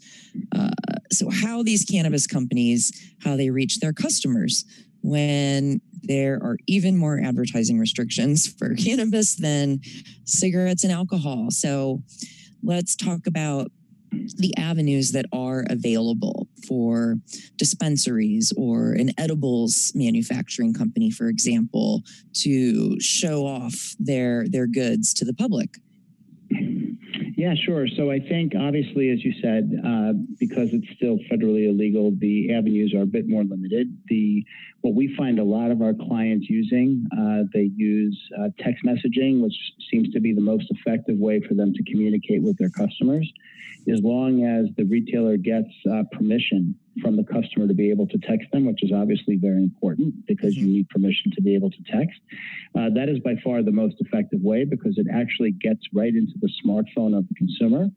Uh, 0.57 0.71
so, 1.13 1.31
how 1.31 1.63
these 1.63 1.85
cannabis 1.85 2.27
companies, 2.27 2.93
how 3.23 3.37
they 3.37 3.51
reach 3.51 3.81
their 3.81 3.93
customers 3.93 4.65
when 5.03 5.81
there 6.03 6.35
are 6.43 6.57
even 6.67 6.97
more 6.97 7.21
advertising 7.23 7.79
restrictions 7.79 8.47
for 8.59 8.75
cannabis 8.75 9.37
than 9.37 9.81
cigarettes 10.25 10.85
and 10.85 10.93
alcohol. 10.93 11.51
So, 11.51 12.03
let's 12.63 12.97
talk 12.97 13.27
about 13.27 13.71
the 14.39 14.57
avenues 14.57 15.13
that 15.13 15.27
are 15.33 15.65
available 15.69 16.49
for 16.67 17.17
dispensaries 17.57 18.53
or 18.57 18.93
an 18.93 19.11
edibles 19.19 19.93
manufacturing 19.95 20.73
company 20.73 21.11
for 21.11 21.29
example 21.29 22.03
to 22.33 22.99
show 23.01 23.45
off 23.45 23.95
their 23.99 24.47
their 24.49 24.67
goods 24.67 25.13
to 25.13 25.25
the 25.25 25.35
public 25.35 25.69
yeah, 27.47 27.55
sure. 27.65 27.87
So 27.87 28.11
I 28.11 28.19
think, 28.19 28.55
obviously, 28.59 29.11
as 29.11 29.25
you 29.25 29.33
said, 29.41 29.71
uh, 29.87 30.15
because 30.41 30.71
it's 30.73 30.89
still 30.97 31.17
federally 31.31 31.69
illegal, 31.69 32.13
the 32.19 32.53
avenues 32.53 32.93
are 32.93 33.03
a 33.03 33.07
bit 33.07 33.29
more 33.29 33.45
limited. 33.45 33.97
The 34.09 34.45
what 34.81 34.95
we 34.97 35.15
find 35.15 35.39
a 35.39 35.45
lot 35.45 35.71
of 35.71 35.81
our 35.81 35.95
clients 35.95 36.51
using, 36.51 37.07
uh, 37.17 37.45
they 37.55 37.71
use 37.77 38.21
uh, 38.37 38.49
text 38.59 38.85
messaging, 38.85 39.43
which 39.43 39.55
seems 39.93 40.13
to 40.13 40.19
be 40.19 40.33
the 40.33 40.41
most 40.41 40.65
effective 40.71 41.19
way 41.19 41.41
for 41.41 41.55
them 41.55 41.73
to 41.73 41.85
communicate 41.85 42.43
with 42.43 42.59
their 42.59 42.71
customers, 42.71 43.33
as 43.93 44.01
long 44.03 44.43
as 44.43 44.67
the 44.77 44.85
retailer 44.85 45.37
gets 45.37 45.71
uh, 45.89 46.03
permission 46.11 46.75
from 47.03 47.17
the 47.17 47.25
customer 47.25 47.67
to 47.67 47.75
be 47.75 47.91
able 47.91 48.07
to 48.07 48.19
text 48.19 48.51
them, 48.53 48.67
which 48.67 48.83
is 48.83 48.93
obviously 48.93 49.37
very 49.37 49.63
important 49.63 50.27
because 50.27 50.57
you 50.57 50.65
mm-hmm. 50.65 50.73
need 50.73 50.89
permission 50.89 51.31
to 51.35 51.43
be 51.43 51.55
able 51.55 51.71
to 51.71 51.83
text. 51.91 52.21
Uh, 52.79 52.89
that 52.95 53.09
is 53.09 53.19
by 53.21 53.35
far 53.43 53.63
the 53.63 53.73
most 53.73 53.97
effective 54.01 54.41
way 54.41 54.65
because 54.65 54.99
it 54.99 55.07
actually 55.13 55.53
gets 55.53 55.81
right 55.93 56.15
into 56.15 56.35
the 56.41 56.51
smartphone 56.65 57.17
of 57.17 57.27
the 57.29 57.35
consumer. 57.35 57.91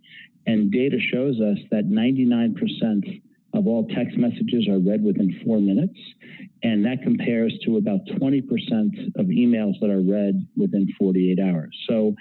And 0.45 0.71
data 0.71 0.97
shows 0.99 1.39
us 1.39 1.57
that 1.71 1.89
99% 1.89 3.21
of 3.53 3.67
all 3.67 3.87
text 3.87 4.17
messages 4.17 4.67
are 4.67 4.79
read 4.79 5.03
within 5.03 5.39
four 5.45 5.59
minutes, 5.59 5.97
and 6.63 6.85
that 6.85 7.01
compares 7.01 7.53
to 7.65 7.77
about 7.77 8.01
20% 8.05 8.41
of 9.15 9.25
emails 9.27 9.73
that 9.81 9.89
are 9.89 10.01
read 10.01 10.45
within 10.55 10.87
48 10.97 11.39
hours. 11.39 11.75
So, 11.87 12.15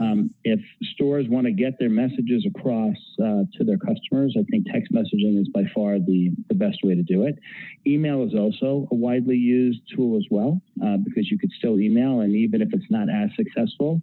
um, 0.00 0.30
if 0.44 0.60
stores 0.94 1.26
want 1.28 1.46
to 1.46 1.52
get 1.52 1.78
their 1.78 1.90
messages 1.90 2.46
across 2.46 2.96
uh, 3.22 3.44
to 3.56 3.64
their 3.64 3.78
customers, 3.78 4.36
I 4.38 4.44
think 4.50 4.66
text 4.72 4.92
messaging 4.92 5.40
is 5.40 5.48
by 5.48 5.62
far 5.74 5.98
the, 5.98 6.30
the 6.48 6.54
best 6.54 6.78
way 6.82 6.94
to 6.94 7.02
do 7.02 7.24
it. 7.24 7.38
Email 7.86 8.24
is 8.24 8.34
also 8.34 8.88
a 8.90 8.94
widely 8.94 9.36
used 9.36 9.80
tool 9.94 10.16
as 10.16 10.24
well, 10.30 10.60
uh, 10.84 10.96
because 10.98 11.30
you 11.30 11.38
could 11.38 11.50
still 11.58 11.80
email, 11.80 12.20
and 12.20 12.34
even 12.34 12.60
if 12.60 12.68
it's 12.72 12.90
not 12.90 13.08
as 13.08 13.30
successful, 13.36 14.02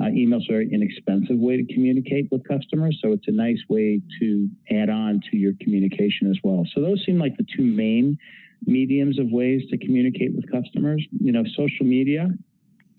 uh, 0.00 0.06
email's 0.08 0.46
a 0.48 0.52
very 0.52 0.72
inexpensive 0.72 1.36
way 1.36 1.56
to 1.56 1.74
communicate 1.74 2.28
with 2.30 2.46
customers, 2.48 2.98
so 3.02 3.12
it's 3.12 3.28
a 3.28 3.32
nice 3.32 3.60
way 3.68 4.00
to 4.20 4.48
add 4.70 4.88
on 4.88 5.20
to 5.30 5.36
your 5.36 5.52
communication 5.60 6.30
as 6.30 6.38
well. 6.42 6.64
So 6.74 6.80
those 6.80 7.02
seem 7.04 7.18
like 7.18 7.36
the 7.36 7.46
two 7.56 7.64
main 7.64 8.18
mediums 8.64 9.18
of 9.18 9.30
ways 9.30 9.62
to 9.70 9.78
communicate 9.78 10.34
with 10.34 10.50
customers. 10.50 11.04
You 11.20 11.32
know, 11.32 11.44
social 11.56 11.84
media 11.84 12.30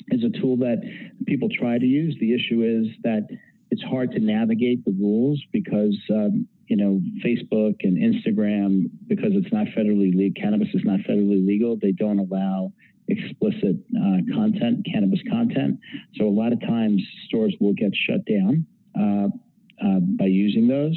is 0.09 0.23
a 0.23 0.29
tool 0.39 0.57
that 0.57 0.81
people 1.25 1.49
try 1.49 1.77
to 1.77 1.85
use. 1.85 2.15
The 2.19 2.33
issue 2.33 2.63
is 2.63 2.87
that 3.03 3.27
it's 3.71 3.83
hard 3.83 4.11
to 4.11 4.19
navigate 4.19 4.85
the 4.85 4.91
rules 4.91 5.41
because 5.51 5.97
um, 6.11 6.47
you 6.67 6.77
know 6.77 7.01
Facebook 7.25 7.77
and 7.81 7.97
Instagram 7.97 8.89
because 9.07 9.31
it's 9.33 9.51
not 9.51 9.67
federally 9.67 10.15
legal. 10.15 10.41
Cannabis 10.41 10.69
is 10.73 10.83
not 10.83 10.99
federally 10.99 11.45
legal. 11.45 11.77
They 11.81 11.91
don't 11.91 12.19
allow 12.19 12.71
explicit 13.07 13.77
uh, 13.97 14.17
content, 14.33 14.85
cannabis 14.91 15.19
content. 15.29 15.79
So 16.15 16.27
a 16.27 16.29
lot 16.29 16.53
of 16.53 16.61
times 16.61 17.01
stores 17.27 17.55
will 17.59 17.73
get 17.73 17.91
shut 18.07 18.25
down. 18.25 18.65
Uh, 18.97 19.29
uh, 19.83 19.99
by 19.99 20.25
using 20.25 20.67
those, 20.67 20.95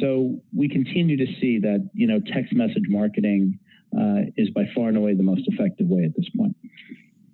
so 0.00 0.38
we 0.54 0.68
continue 0.68 1.16
to 1.16 1.26
see 1.40 1.58
that 1.58 1.88
you 1.94 2.06
know 2.06 2.20
text 2.20 2.52
message 2.52 2.82
marketing 2.88 3.58
uh, 3.96 4.28
is 4.36 4.50
by 4.50 4.64
far 4.74 4.88
and 4.88 4.96
away 4.96 5.14
the 5.14 5.22
most 5.22 5.42
effective 5.46 5.86
way 5.86 6.04
at 6.04 6.14
this 6.16 6.28
point. 6.36 6.54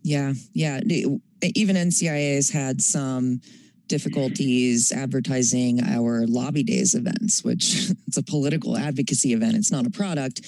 Yeah, 0.02 0.34
yeah. 0.52 0.80
Even 0.84 1.76
NCIA 1.76 2.36
has 2.36 2.50
had 2.50 2.80
some 2.82 3.40
difficulties 3.88 4.92
advertising 4.92 5.82
our 5.82 6.26
lobby 6.26 6.62
days 6.62 6.94
events, 6.94 7.42
which 7.42 7.90
it's 8.06 8.16
a 8.16 8.22
political 8.22 8.76
advocacy 8.76 9.32
event. 9.32 9.56
It's 9.56 9.72
not 9.72 9.86
a 9.86 9.90
product. 9.90 10.42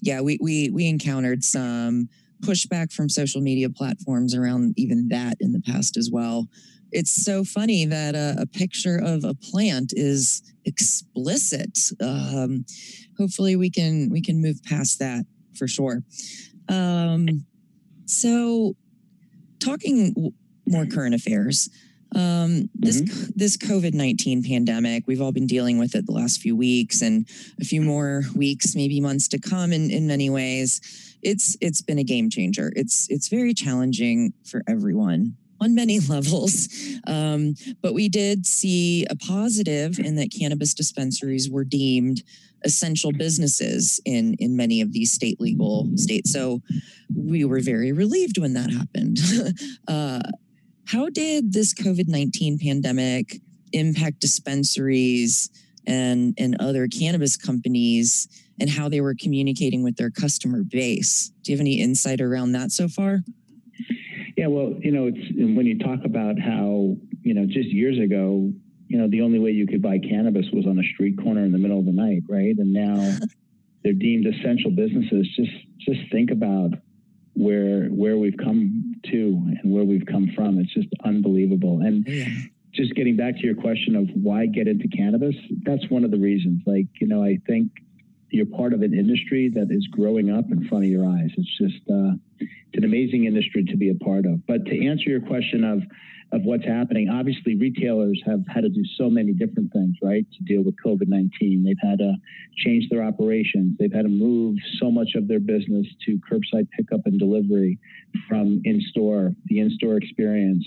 Yeah, 0.00 0.20
we 0.22 0.38
we 0.40 0.70
we 0.70 0.88
encountered 0.88 1.44
some 1.44 2.08
pushback 2.42 2.92
from 2.92 3.08
social 3.08 3.40
media 3.40 3.70
platforms 3.70 4.34
around 4.34 4.74
even 4.76 5.08
that 5.08 5.36
in 5.40 5.52
the 5.52 5.60
past 5.60 5.96
as 5.96 6.10
well. 6.12 6.48
It's 6.90 7.24
so 7.24 7.42
funny 7.42 7.86
that 7.86 8.14
a, 8.14 8.42
a 8.42 8.46
picture 8.46 9.00
of 9.02 9.24
a 9.24 9.34
plant 9.34 9.92
is 9.96 10.42
explicit. 10.66 11.78
Um, 12.00 12.66
hopefully, 13.18 13.56
we 13.56 13.70
can 13.70 14.10
we 14.10 14.20
can 14.20 14.42
move 14.42 14.62
past 14.64 14.98
that 14.98 15.24
for 15.56 15.66
sure. 15.66 16.02
Um, 16.68 17.46
so, 18.04 18.76
talking 19.58 20.34
more 20.66 20.86
current 20.86 21.14
affairs. 21.14 21.70
Um, 22.14 22.68
this 22.74 23.00
mm-hmm. 23.00 23.30
this 23.36 23.56
COVID 23.56 23.94
nineteen 23.94 24.42
pandemic, 24.42 25.06
we've 25.06 25.22
all 25.22 25.32
been 25.32 25.46
dealing 25.46 25.78
with 25.78 25.94
it 25.94 26.04
the 26.04 26.12
last 26.12 26.42
few 26.42 26.54
weeks, 26.54 27.00
and 27.00 27.26
a 27.58 27.64
few 27.64 27.80
more 27.80 28.24
weeks, 28.36 28.74
maybe 28.74 29.00
months 29.00 29.28
to 29.28 29.38
come. 29.38 29.72
In 29.72 29.90
in 29.90 30.06
many 30.06 30.28
ways, 30.28 31.11
it's 31.22 31.56
it's 31.60 31.82
been 31.82 31.98
a 31.98 32.04
game 32.04 32.30
changer. 32.30 32.72
It's 32.76 33.06
it's 33.08 33.28
very 33.28 33.54
challenging 33.54 34.32
for 34.44 34.62
everyone 34.68 35.36
on 35.60 35.74
many 35.74 36.00
levels. 36.08 36.68
Um, 37.06 37.54
but 37.80 37.94
we 37.94 38.08
did 38.08 38.46
see 38.46 39.06
a 39.06 39.16
positive 39.16 39.98
in 39.98 40.16
that 40.16 40.32
cannabis 40.36 40.74
dispensaries 40.74 41.48
were 41.48 41.64
deemed 41.64 42.22
essential 42.64 43.12
businesses 43.12 44.00
in 44.04 44.34
in 44.38 44.56
many 44.56 44.80
of 44.80 44.92
these 44.92 45.12
state 45.12 45.40
legal 45.40 45.88
states. 45.96 46.32
So 46.32 46.60
we 47.14 47.44
were 47.44 47.60
very 47.60 47.92
relieved 47.92 48.38
when 48.38 48.54
that 48.54 48.70
happened. 48.70 49.18
uh, 49.88 50.20
how 50.86 51.08
did 51.08 51.52
this 51.52 51.72
COVID 51.72 52.08
nineteen 52.08 52.58
pandemic 52.58 53.40
impact 53.72 54.20
dispensaries 54.20 55.50
and 55.86 56.34
and 56.38 56.56
other 56.60 56.88
cannabis 56.88 57.36
companies? 57.36 58.28
And 58.60 58.70
how 58.70 58.88
they 58.88 59.00
were 59.00 59.14
communicating 59.14 59.82
with 59.82 59.96
their 59.96 60.10
customer 60.10 60.62
base. 60.62 61.32
Do 61.42 61.52
you 61.52 61.56
have 61.56 61.60
any 61.60 61.80
insight 61.80 62.20
around 62.20 62.52
that 62.52 62.70
so 62.70 62.88
far? 62.88 63.20
Yeah, 64.36 64.46
well, 64.46 64.74
you 64.80 64.92
know, 64.92 65.06
it's 65.06 65.32
when 65.36 65.66
you 65.66 65.78
talk 65.78 66.04
about 66.04 66.38
how, 66.38 66.96
you 67.22 67.34
know, 67.34 67.46
just 67.46 67.68
years 67.68 67.98
ago, 67.98 68.52
you 68.88 68.98
know, 68.98 69.08
the 69.08 69.20
only 69.20 69.38
way 69.38 69.50
you 69.50 69.66
could 69.66 69.82
buy 69.82 69.98
cannabis 69.98 70.46
was 70.52 70.66
on 70.66 70.78
a 70.78 70.82
street 70.94 71.16
corner 71.18 71.44
in 71.44 71.52
the 71.52 71.58
middle 71.58 71.78
of 71.78 71.86
the 71.86 71.92
night, 71.92 72.22
right? 72.28 72.56
And 72.58 72.72
now 72.72 73.16
they're 73.82 73.92
deemed 73.92 74.26
essential 74.26 74.70
businesses. 74.70 75.28
Just 75.36 75.52
just 75.78 76.00
think 76.10 76.30
about 76.30 76.72
where 77.34 77.86
where 77.86 78.16
we've 78.16 78.36
come 78.36 78.94
to 79.10 79.56
and 79.62 79.72
where 79.72 79.84
we've 79.84 80.06
come 80.06 80.30
from. 80.34 80.58
It's 80.58 80.72
just 80.74 80.88
unbelievable. 81.04 81.80
And 81.80 82.06
yeah. 82.06 82.26
just 82.72 82.94
getting 82.94 83.16
back 83.16 83.36
to 83.36 83.42
your 83.42 83.54
question 83.54 83.96
of 83.96 84.08
why 84.14 84.46
get 84.46 84.68
into 84.68 84.88
cannabis, 84.88 85.34
that's 85.62 85.88
one 85.88 86.04
of 86.04 86.10
the 86.10 86.18
reasons. 86.18 86.62
Like, 86.66 86.86
you 87.00 87.06
know, 87.06 87.22
I 87.22 87.38
think 87.46 87.70
you're 88.32 88.46
part 88.46 88.72
of 88.72 88.80
an 88.82 88.94
industry 88.94 89.50
that 89.54 89.68
is 89.70 89.86
growing 89.88 90.30
up 90.30 90.46
in 90.50 90.66
front 90.68 90.84
of 90.84 90.90
your 90.90 91.06
eyes. 91.06 91.30
It's 91.36 91.58
just 91.58 91.82
uh, 91.88 92.12
it's 92.40 92.78
an 92.78 92.84
amazing 92.84 93.26
industry 93.26 93.62
to 93.64 93.76
be 93.76 93.90
a 93.90 93.94
part 93.94 94.24
of. 94.26 94.44
But 94.46 94.64
to 94.66 94.86
answer 94.86 95.08
your 95.10 95.20
question 95.20 95.64
of 95.64 95.82
of 96.32 96.40
what's 96.44 96.64
happening, 96.64 97.10
obviously 97.10 97.56
retailers 97.56 98.18
have 98.24 98.40
had 98.48 98.62
to 98.62 98.70
do 98.70 98.82
so 98.96 99.10
many 99.10 99.34
different 99.34 99.70
things, 99.70 99.96
right, 100.02 100.24
to 100.32 100.44
deal 100.44 100.62
with 100.64 100.74
COVID 100.84 101.08
nineteen. 101.08 101.62
They've 101.62 101.76
had 101.90 101.98
to 101.98 102.14
change 102.64 102.88
their 102.88 103.02
operations. 103.02 103.76
They've 103.78 103.92
had 103.92 104.06
to 104.10 104.14
move 104.28 104.56
so 104.80 104.90
much 104.90 105.10
of 105.14 105.28
their 105.28 105.40
business 105.40 105.86
to 106.06 106.18
curbside 106.28 106.68
pickup 106.76 107.02
and 107.04 107.18
delivery 107.18 107.78
from 108.28 108.62
in 108.64 108.80
store, 108.90 109.34
the 109.46 109.60
in 109.60 109.70
store 109.72 109.96
experience. 109.98 110.64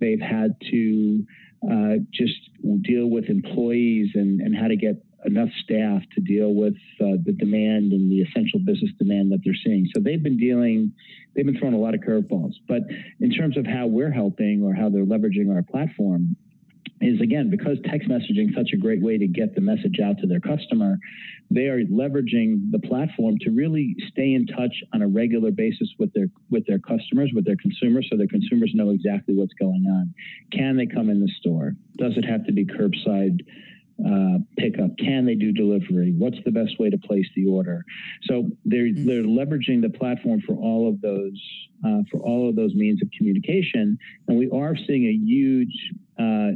They've 0.00 0.20
had 0.20 0.56
to 0.72 1.24
uh, 1.70 1.94
just 2.12 2.40
deal 2.82 3.06
with 3.06 3.26
employees 3.30 4.10
and, 4.14 4.40
and 4.40 4.54
how 4.54 4.68
to 4.68 4.76
get 4.76 4.96
enough 5.24 5.48
staff 5.62 6.02
to 6.14 6.20
deal 6.20 6.54
with 6.54 6.74
uh, 7.00 7.16
the 7.24 7.32
demand 7.32 7.92
and 7.92 8.10
the 8.10 8.20
essential 8.20 8.60
business 8.60 8.90
demand 8.98 9.32
that 9.32 9.40
they're 9.44 9.54
seeing. 9.64 9.88
So 9.94 10.02
they've 10.02 10.22
been 10.22 10.38
dealing, 10.38 10.92
they've 11.34 11.46
been 11.46 11.58
throwing 11.58 11.74
a 11.74 11.78
lot 11.78 11.94
of 11.94 12.00
curveballs. 12.00 12.54
But 12.68 12.82
in 13.20 13.30
terms 13.30 13.56
of 13.56 13.66
how 13.66 13.86
we're 13.86 14.10
helping 14.10 14.62
or 14.62 14.74
how 14.74 14.90
they're 14.90 15.06
leveraging 15.06 15.54
our 15.54 15.62
platform, 15.62 16.36
is 17.00 17.20
again 17.20 17.50
because 17.50 17.76
text 17.84 18.08
messaging 18.08 18.50
is 18.50 18.54
such 18.56 18.70
a 18.72 18.76
great 18.76 19.02
way 19.02 19.18
to 19.18 19.26
get 19.26 19.54
the 19.54 19.60
message 19.60 19.98
out 20.02 20.16
to 20.18 20.26
their 20.26 20.40
customer 20.40 20.96
they 21.50 21.66
are 21.66 21.84
leveraging 21.84 22.70
the 22.70 22.78
platform 22.78 23.36
to 23.40 23.50
really 23.50 23.94
stay 24.10 24.32
in 24.32 24.46
touch 24.46 24.74
on 24.92 25.02
a 25.02 25.08
regular 25.08 25.50
basis 25.50 25.88
with 25.98 26.12
their 26.14 26.28
with 26.50 26.64
their 26.66 26.78
customers 26.78 27.30
with 27.34 27.44
their 27.44 27.56
consumers 27.56 28.06
so 28.10 28.16
their 28.16 28.28
consumers 28.28 28.70
know 28.74 28.90
exactly 28.90 29.34
what's 29.34 29.54
going 29.54 29.84
on 29.88 30.14
can 30.52 30.76
they 30.76 30.86
come 30.86 31.10
in 31.10 31.20
the 31.20 31.30
store 31.40 31.72
does 31.98 32.16
it 32.16 32.24
have 32.24 32.44
to 32.46 32.52
be 32.52 32.64
curbside 32.64 33.40
uh, 34.04 34.38
pickup? 34.58 34.96
Can 34.98 35.24
they 35.24 35.34
do 35.34 35.52
delivery? 35.52 36.14
What's 36.16 36.38
the 36.44 36.50
best 36.50 36.78
way 36.78 36.90
to 36.90 36.98
place 36.98 37.26
the 37.36 37.46
order? 37.46 37.84
So 38.24 38.50
they're 38.64 38.86
mm-hmm. 38.86 39.06
they're 39.06 39.22
leveraging 39.22 39.82
the 39.82 39.90
platform 39.90 40.40
for 40.46 40.54
all 40.54 40.88
of 40.88 41.00
those 41.00 41.40
uh, 41.86 42.02
for 42.10 42.18
all 42.20 42.48
of 42.48 42.56
those 42.56 42.74
means 42.74 43.02
of 43.02 43.08
communication, 43.16 43.98
and 44.28 44.38
we 44.38 44.50
are 44.50 44.76
seeing 44.76 45.06
a 45.06 45.12
huge 45.12 45.92
uh, 46.18 46.52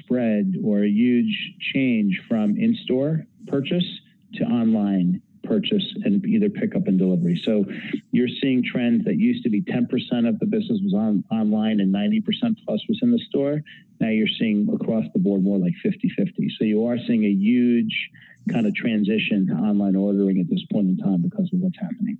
spread 0.00 0.54
or 0.64 0.84
a 0.84 0.88
huge 0.88 1.54
change 1.72 2.20
from 2.28 2.56
in-store 2.56 3.24
purchase 3.46 3.86
to 4.34 4.44
online 4.44 5.22
purchase 5.48 5.84
and 6.04 6.24
either 6.24 6.50
pickup 6.50 6.86
and 6.86 6.98
delivery. 6.98 7.40
So 7.44 7.64
you're 8.12 8.28
seeing 8.40 8.62
trends 8.62 9.04
that 9.06 9.16
used 9.16 9.42
to 9.44 9.50
be 9.50 9.62
10% 9.62 9.84
of 10.28 10.38
the 10.38 10.46
business 10.46 10.80
was 10.84 10.94
on 10.94 11.24
online 11.30 11.80
and 11.80 11.92
90% 11.92 12.22
plus 12.64 12.80
was 12.88 12.98
in 13.02 13.10
the 13.10 13.18
store. 13.28 13.62
Now 14.00 14.08
you're 14.08 14.28
seeing 14.38 14.68
across 14.72 15.04
the 15.12 15.18
board 15.18 15.42
more 15.42 15.58
like 15.58 15.74
50 15.82 16.08
50. 16.10 16.50
So 16.58 16.64
you 16.64 16.86
are 16.86 16.98
seeing 17.06 17.24
a 17.24 17.30
huge 17.30 18.10
kind 18.52 18.66
of 18.66 18.74
transition 18.74 19.46
to 19.48 19.54
online 19.54 19.96
ordering 19.96 20.38
at 20.40 20.48
this 20.48 20.64
point 20.72 20.88
in 20.88 20.96
time 20.98 21.22
because 21.22 21.50
of 21.52 21.60
what's 21.60 21.78
happening. 21.78 22.18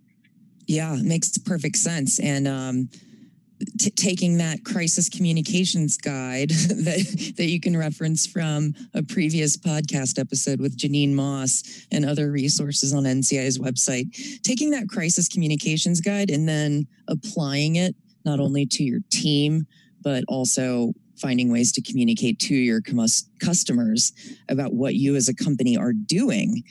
Yeah, 0.67 0.97
makes 1.03 1.37
perfect 1.39 1.77
sense. 1.77 2.19
And, 2.21 2.47
um, 2.47 2.91
T- 3.79 3.91
taking 3.91 4.39
that 4.39 4.65
crisis 4.65 5.09
communications 5.09 5.97
guide 5.97 6.51
that, 6.51 7.35
that 7.37 7.47
you 7.47 7.61
can 7.61 7.77
reference 7.77 8.27
from 8.27 8.75
a 8.95 9.03
previous 9.03 9.57
podcast 9.57 10.19
episode 10.19 10.61
with 10.61 10.79
Janine 10.79 11.13
Moss 11.13 11.87
and 11.91 12.05
other 12.05 12.31
resources 12.31 12.95
on 12.95 13.05
NCI's 13.05 13.59
website, 13.59 14.43
taking 14.43 14.71
that 14.71 14.89
crisis 14.89 15.29
communications 15.29 16.01
guide 16.01 16.31
and 16.31 16.49
then 16.49 16.87
applying 17.09 17.77
it 17.77 17.97
not 18.25 18.41
only 18.41 18.67
to 18.67 18.85
your 18.85 19.01
team, 19.11 19.67
but 20.03 20.25
also 20.29 20.93
finding 21.21 21.51
ways 21.51 21.73
to 21.73 21.83
communicate 21.83 22.39
to 22.39 22.55
your 22.55 22.81
customers 23.41 24.13
about 24.49 24.73
what 24.73 24.95
you 24.95 25.17
as 25.17 25.29
a 25.29 25.35
company 25.35 25.77
are 25.77 25.93
doing. 25.93 26.63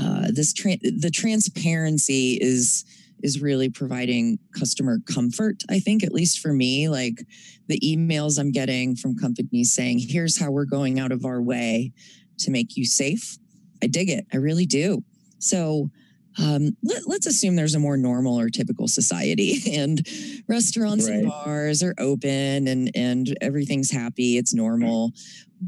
Uh, 0.00 0.28
this 0.32 0.52
tra- 0.52 0.78
the 0.78 1.10
transparency 1.12 2.38
is 2.40 2.84
is 3.22 3.40
really 3.40 3.68
providing 3.68 4.38
customer 4.58 4.98
comfort. 5.12 5.62
I 5.70 5.78
think, 5.78 6.02
at 6.02 6.12
least 6.12 6.40
for 6.40 6.52
me, 6.52 6.88
like 6.88 7.24
the 7.68 7.80
emails 7.80 8.38
I'm 8.38 8.52
getting 8.52 8.96
from 8.96 9.16
companies 9.16 9.72
saying, 9.72 10.00
here's 10.00 10.38
how 10.38 10.50
we're 10.50 10.64
going 10.64 10.98
out 10.98 11.12
of 11.12 11.24
our 11.24 11.40
way 11.40 11.92
to 12.38 12.50
make 12.50 12.76
you 12.76 12.84
safe. 12.84 13.38
I 13.82 13.86
dig 13.86 14.10
it. 14.10 14.26
I 14.32 14.36
really 14.36 14.66
do. 14.66 15.04
So, 15.38 15.90
um, 16.38 16.76
let, 16.82 17.02
us 17.06 17.26
assume 17.26 17.56
there's 17.56 17.74
a 17.74 17.78
more 17.78 17.96
normal 17.96 18.40
or 18.40 18.48
typical 18.48 18.88
society 18.88 19.58
and 19.76 20.06
restaurants 20.48 21.08
right. 21.08 21.18
and 21.18 21.28
bars 21.28 21.82
are 21.82 21.94
open 21.98 22.68
and, 22.68 22.90
and 22.94 23.36
everything's 23.40 23.90
happy. 23.90 24.38
It's 24.38 24.54
normal. 24.54 25.12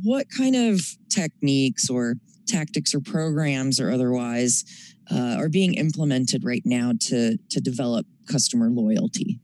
What 0.02 0.26
kind 0.36 0.56
of 0.56 0.80
techniques 1.10 1.90
or 1.90 2.14
tactics 2.46 2.94
or 2.94 3.00
programs 3.00 3.80
or 3.80 3.90
otherwise 3.90 4.93
uh, 5.10 5.36
are 5.38 5.48
being 5.48 5.74
implemented 5.74 6.44
right 6.44 6.62
now 6.64 6.92
to 7.08 7.38
to 7.50 7.60
develop 7.60 8.06
customer 8.30 8.70
loyalty? 8.70 9.40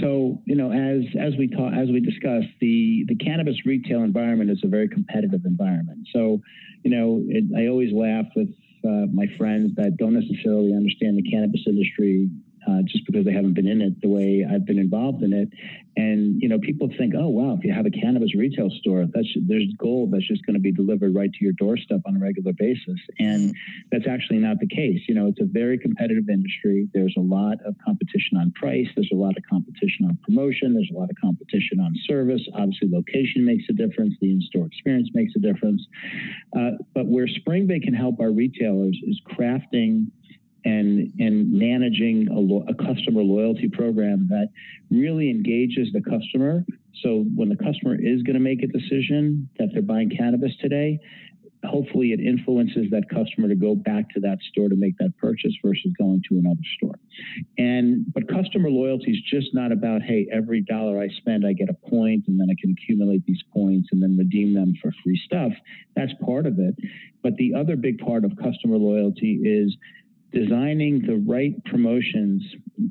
So, 0.00 0.42
you 0.44 0.54
know, 0.54 0.70
as 0.70 1.04
as 1.18 1.34
we 1.38 1.48
talk, 1.48 1.72
as 1.72 1.88
we 1.88 2.00
discussed, 2.00 2.52
the 2.60 3.04
the 3.08 3.16
cannabis 3.16 3.56
retail 3.64 4.02
environment 4.02 4.50
is 4.50 4.60
a 4.64 4.68
very 4.68 4.88
competitive 4.88 5.44
environment. 5.44 6.08
So, 6.12 6.40
you 6.82 6.90
know, 6.90 7.22
it, 7.26 7.44
I 7.56 7.68
always 7.68 7.92
laugh 7.92 8.26
with 8.36 8.50
uh, 8.84 9.06
my 9.12 9.26
friends 9.38 9.72
that 9.76 9.96
don't 9.96 10.12
necessarily 10.12 10.74
understand 10.74 11.16
the 11.16 11.22
cannabis 11.30 11.62
industry 11.66 12.28
uh, 12.68 12.82
just 12.86 13.06
because 13.06 13.24
they 13.24 13.32
haven't 13.32 13.54
been 13.54 13.68
in 13.68 13.80
it 13.80 14.00
the 14.00 14.08
way 14.08 14.46
I've 14.48 14.64
been 14.64 14.78
involved 14.78 15.22
in 15.22 15.32
it. 15.32 15.48
And 15.96 16.42
you 16.42 16.48
know, 16.48 16.58
people 16.58 16.88
think, 16.98 17.14
oh 17.16 17.28
wow, 17.28 17.54
if 17.56 17.64
you 17.64 17.72
have 17.72 17.86
a 17.86 17.90
cannabis 17.90 18.34
retail 18.34 18.68
store, 18.80 19.06
that's 19.14 19.28
there's 19.46 19.72
gold 19.78 20.10
that's 20.12 20.26
just 20.26 20.44
going 20.44 20.54
to 20.54 20.60
be 20.60 20.72
delivered 20.72 21.14
right 21.14 21.32
to 21.32 21.38
your 21.40 21.52
doorstep 21.52 22.00
on 22.06 22.16
a 22.16 22.18
regular 22.18 22.52
basis, 22.52 22.98
and 23.18 23.54
that's 23.92 24.06
actually 24.08 24.38
not 24.38 24.58
the 24.58 24.66
case. 24.66 25.00
You 25.06 25.14
know, 25.14 25.28
it's 25.28 25.40
a 25.40 25.46
very 25.46 25.78
competitive 25.78 26.28
industry. 26.28 26.88
There's 26.92 27.14
a 27.16 27.20
lot 27.20 27.58
of 27.64 27.76
competition 27.84 28.38
on 28.38 28.50
price. 28.52 28.88
There's 28.96 29.10
a 29.12 29.16
lot 29.16 29.36
of 29.36 29.44
competition 29.48 30.06
on 30.06 30.18
promotion. 30.24 30.74
There's 30.74 30.90
a 30.92 30.98
lot 30.98 31.10
of 31.10 31.16
competition 31.20 31.78
on 31.78 31.94
service. 32.06 32.42
Obviously, 32.54 32.88
location 32.90 33.44
makes 33.44 33.64
a 33.70 33.72
difference. 33.72 34.14
The 34.20 34.32
in-store 34.32 34.66
experience 34.66 35.10
makes 35.14 35.32
a 35.36 35.40
difference. 35.40 35.86
Uh, 36.56 36.72
but 36.94 37.06
where 37.06 37.28
Spring 37.28 37.66
Big 37.66 37.82
can 37.82 37.94
help 37.94 38.18
our 38.18 38.32
retailers 38.32 38.98
is 39.06 39.20
crafting 39.30 40.10
and 40.64 41.12
and 41.18 41.52
managing 41.52 42.28
a, 42.28 42.38
lo- 42.38 42.64
a, 42.68 42.74
customer 42.74 43.22
loyalty 43.22 43.68
program 43.68 44.26
that 44.30 44.48
really 44.90 45.30
engages 45.30 45.88
the 45.92 46.00
customer. 46.00 46.64
So 47.02 47.24
when 47.34 47.48
the 47.48 47.56
customer 47.56 47.94
is 47.94 48.22
going 48.22 48.34
to 48.34 48.40
make 48.40 48.62
a 48.62 48.66
decision 48.66 49.48
that 49.58 49.68
they're 49.72 49.82
buying 49.82 50.10
cannabis 50.16 50.52
today, 50.60 51.00
hopefully 51.66 52.12
it 52.12 52.20
influences 52.20 52.86
that 52.90 53.08
customer 53.08 53.48
to 53.48 53.54
go 53.54 53.74
back 53.74 54.08
to 54.10 54.20
that 54.20 54.38
store 54.50 54.68
to 54.68 54.76
make 54.76 54.96
that 54.98 55.16
purchase 55.18 55.52
versus 55.64 55.92
going 55.98 56.22
to 56.28 56.38
another 56.38 56.60
store. 56.76 56.94
And 57.58 58.06
but 58.12 58.28
customer 58.28 58.70
loyalty 58.70 59.12
is 59.12 59.22
just 59.30 59.54
not 59.54 59.72
about 59.72 60.02
hey 60.02 60.26
every 60.32 60.62
dollar 60.62 61.00
I 61.00 61.08
spend 61.08 61.46
I 61.46 61.52
get 61.52 61.68
a 61.68 61.88
point 61.88 62.24
and 62.28 62.38
then 62.38 62.48
I 62.50 62.54
can 62.60 62.70
accumulate 62.72 63.24
these 63.26 63.42
points 63.52 63.88
and 63.92 64.02
then 64.02 64.16
redeem 64.16 64.54
them 64.54 64.74
for 64.80 64.92
free 65.02 65.20
stuff. 65.24 65.52
That's 65.96 66.12
part 66.24 66.46
of 66.46 66.58
it. 66.58 66.74
But 67.22 67.36
the 67.36 67.54
other 67.54 67.76
big 67.76 67.98
part 67.98 68.24
of 68.24 68.32
customer 68.36 68.76
loyalty 68.76 69.40
is 69.44 69.76
designing 70.34 71.00
the 71.06 71.22
right 71.26 71.54
promotions 71.64 72.42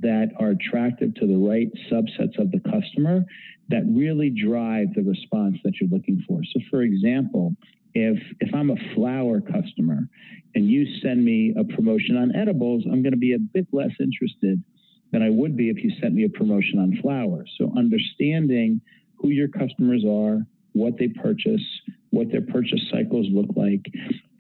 that 0.02 0.30
are 0.40 0.52
attractive 0.52 1.14
to 1.16 1.28
the 1.28 1.38
right 1.38 1.70
subsets 1.92 2.40
of 2.40 2.52
the 2.52 2.62
customer 2.72 3.26
that 3.70 3.84
really 3.88 4.30
drive 4.30 4.88
the 4.96 5.04
response 5.04 5.58
that 5.64 5.74
you're 5.80 5.90
looking 5.90 6.24
for. 6.28 6.42
So, 6.54 6.60
for 6.70 6.82
example, 6.82 7.56
if 7.94 8.18
if 8.40 8.54
I'm 8.56 8.72
a 8.72 8.96
flower 8.96 9.42
customer 9.42 10.08
and 10.56 10.70
you 10.70 10.86
send 11.02 11.24
me 11.24 11.54
a 11.58 11.64
promotion 11.64 12.18
on 12.18 12.36
edibles, 12.36 12.84
I'm 12.86 13.02
going 13.04 13.14
to 13.14 13.18
be 13.18 13.34
a 13.34 13.40
bit 13.40 13.68
less 13.72 13.92
interested 14.00 14.64
than 15.12 15.22
I 15.22 15.30
would 15.30 15.56
be 15.56 15.70
if 15.70 15.84
you 15.84 15.92
sent 16.02 16.14
me 16.14 16.26
a 16.26 16.30
promotion 16.30 16.80
on 16.80 16.98
flowers. 17.02 17.54
So, 17.58 17.72
understanding 17.78 18.82
who 19.18 19.30
your 19.30 19.48
customers 19.48 20.04
are, 20.08 20.42
what 20.74 20.98
they 20.98 21.08
purchase, 21.08 21.64
what 22.10 22.32
their 22.32 22.42
purchase 22.42 22.82
cycles 22.92 23.28
look 23.32 23.50
like, 23.56 23.86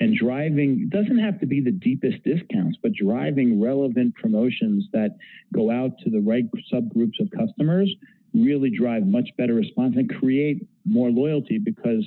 and 0.03 0.17
driving 0.17 0.89
doesn't 0.89 1.17
have 1.17 1.39
to 1.39 1.45
be 1.45 1.61
the 1.61 1.71
deepest 1.71 2.21
discounts, 2.25 2.77
but 2.83 2.91
driving 2.91 3.61
relevant 3.61 4.13
promotions 4.15 4.83
that 4.91 5.15
go 5.53 5.71
out 5.71 5.97
to 5.99 6.09
the 6.09 6.19
right 6.19 6.43
subgroups 6.71 7.21
of 7.21 7.31
customers 7.31 7.89
really 8.33 8.69
drive 8.69 9.07
much 9.07 9.29
better 9.37 9.53
response 9.53 9.95
and 9.95 10.13
create 10.13 10.67
more 10.83 11.09
loyalty 11.09 11.57
because 11.57 12.05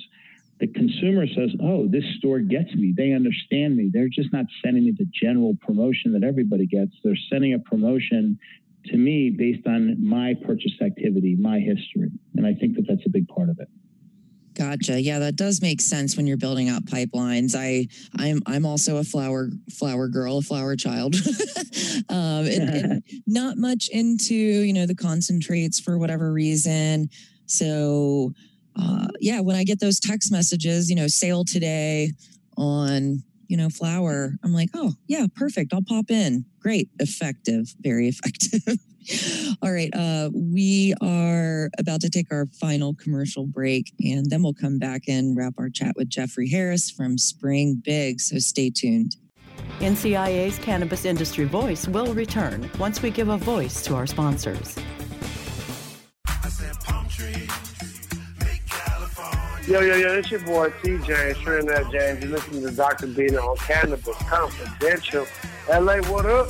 the 0.59 0.67
consumer 0.67 1.25
says, 1.25 1.49
Oh, 1.59 1.87
this 1.87 2.03
store 2.19 2.37
gets 2.39 2.71
me. 2.75 2.93
They 2.95 3.13
understand 3.13 3.75
me. 3.75 3.89
They're 3.91 4.09
just 4.09 4.31
not 4.31 4.45
sending 4.63 4.85
me 4.85 4.93
the 4.95 5.07
general 5.11 5.57
promotion 5.65 6.13
that 6.13 6.23
everybody 6.23 6.67
gets. 6.67 6.91
They're 7.03 7.17
sending 7.31 7.55
a 7.55 7.59
promotion 7.59 8.37
to 8.85 8.97
me 8.97 9.31
based 9.31 9.65
on 9.65 10.07
my 10.07 10.35
purchase 10.45 10.73
activity, 10.83 11.35
my 11.35 11.57
history. 11.57 12.11
And 12.35 12.45
I 12.45 12.53
think 12.53 12.75
that 12.75 12.85
that's 12.87 13.05
a 13.07 13.09
big 13.09 13.27
part 13.27 13.49
of 13.49 13.59
it. 13.59 13.69
Gotcha. 14.57 14.99
Yeah, 14.99 15.19
that 15.19 15.35
does 15.35 15.61
make 15.61 15.81
sense 15.81 16.17
when 16.17 16.25
you're 16.25 16.35
building 16.35 16.67
out 16.67 16.83
pipelines. 16.85 17.53
I 17.55 17.87
I'm 18.17 18.41
I'm 18.47 18.65
also 18.65 18.97
a 18.97 19.03
flower 19.03 19.51
flower 19.71 20.07
girl, 20.07 20.39
a 20.39 20.41
flower 20.41 20.75
child. 20.75 21.15
um, 22.09 22.47
and, 22.47 22.49
and 22.69 23.03
not 23.27 23.57
much 23.57 23.87
into 23.89 24.33
you 24.33 24.73
know 24.73 24.87
the 24.87 24.95
concentrates 24.95 25.79
for 25.79 25.99
whatever 25.99 26.33
reason. 26.33 27.09
So 27.45 28.33
uh, 28.75 29.09
yeah, 29.19 29.41
when 29.41 29.55
I 29.55 29.63
get 29.63 29.79
those 29.79 29.99
text 29.99 30.31
messages, 30.31 30.89
you 30.89 30.95
know, 30.95 31.07
sale 31.07 31.43
today 31.45 32.13
on 32.57 33.21
you 33.47 33.57
know 33.57 33.69
flower, 33.69 34.33
I'm 34.43 34.53
like, 34.53 34.69
oh 34.73 34.93
yeah, 35.05 35.27
perfect. 35.35 35.71
I'll 35.71 35.83
pop 35.83 36.09
in. 36.09 36.45
Great, 36.59 36.89
effective, 36.99 37.75
very 37.81 38.07
effective. 38.07 38.63
All 39.61 39.71
right. 39.71 39.89
Uh, 39.93 40.29
we 40.33 40.93
are 41.01 41.69
about 41.77 42.01
to 42.01 42.09
take 42.09 42.27
our 42.31 42.45
final 42.59 42.93
commercial 42.93 43.45
break, 43.45 43.93
and 43.99 44.29
then 44.29 44.43
we'll 44.43 44.53
come 44.53 44.77
back 44.77 45.03
and 45.07 45.35
wrap 45.37 45.53
our 45.57 45.69
chat 45.69 45.95
with 45.95 46.09
Jeffrey 46.09 46.49
Harris 46.49 46.89
from 46.89 47.17
Spring 47.17 47.81
Big. 47.83 48.19
So 48.19 48.39
stay 48.39 48.69
tuned. 48.69 49.15
NCIA's 49.79 50.57
Cannabis 50.59 51.05
Industry 51.05 51.45
Voice 51.45 51.87
will 51.87 52.13
return 52.13 52.69
once 52.79 53.01
we 53.01 53.11
give 53.11 53.29
a 53.29 53.37
voice 53.37 53.83
to 53.83 53.95
our 53.95 54.07
sponsors. 54.07 54.77
Yo, 59.67 59.81
yo, 59.81 59.95
yo, 59.95 60.13
it's 60.13 60.31
your 60.31 60.39
boy 60.41 60.69
TJ, 60.81 61.35
Trinidad 61.43 61.91
James. 61.91 62.23
You're 62.23 62.31
listening 62.31 62.63
to 62.63 62.71
Dr. 62.71 63.07
Bina 63.07 63.37
on 63.37 63.57
Cannabis 63.57 64.15
Confidential. 64.19 65.27
LA, 65.69 65.97
what 66.09 66.25
up? 66.25 66.49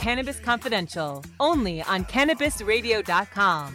Cannabis 0.00 0.40
Confidential, 0.40 1.22
only 1.40 1.82
on 1.82 2.06
CannabisRadio.com. 2.06 3.74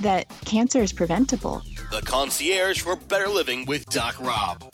that 0.00 0.28
cancer 0.44 0.82
is 0.82 0.92
preventable. 0.92 1.62
The 1.90 2.02
concierge 2.02 2.80
for 2.80 2.96
better 2.96 3.28
living 3.28 3.66
with 3.66 3.84
Doc 3.86 4.20
Rob. 4.20 4.64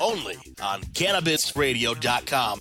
Only 0.00 0.36
on 0.62 0.82
CannabisRadio.com. 0.82 2.60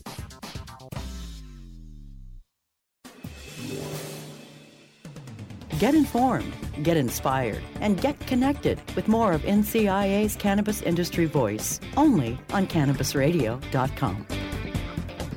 Get 5.80 5.94
informed, 5.94 6.54
get 6.82 6.98
inspired, 6.98 7.62
and 7.82 8.02
get 8.02 8.20
connected 8.22 8.82
with 8.96 9.08
more 9.08 9.32
of 9.32 9.44
NCIA's 9.44 10.36
Cannabis 10.36 10.82
Industry 10.82 11.26
Voice 11.26 11.80
only 11.96 12.40
on 12.52 12.66
CannabisRadio.com. 12.66 14.28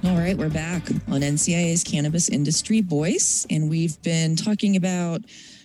All 0.02 0.16
right, 0.16 0.38
we're 0.38 0.48
back 0.48 0.90
on 1.08 1.20
NCIA's 1.20 1.84
Cannabis 1.84 2.30
Industry 2.30 2.80
Voice, 2.80 3.46
and 3.50 3.68
we've 3.68 4.00
been 4.00 4.34
talking 4.34 4.76
about 4.76 5.20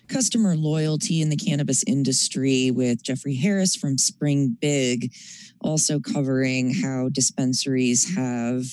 customer 0.08 0.56
loyalty 0.56 1.22
in 1.22 1.30
the 1.30 1.36
cannabis 1.36 1.84
industry 1.88 2.72
with 2.72 3.04
Jeffrey 3.04 3.36
Harris 3.36 3.76
from 3.76 3.98
Spring 3.98 4.58
Big, 4.60 5.14
also 5.62 6.00
covering 6.00 6.74
how 6.74 7.10
dispensaries 7.10 8.16
have 8.16 8.64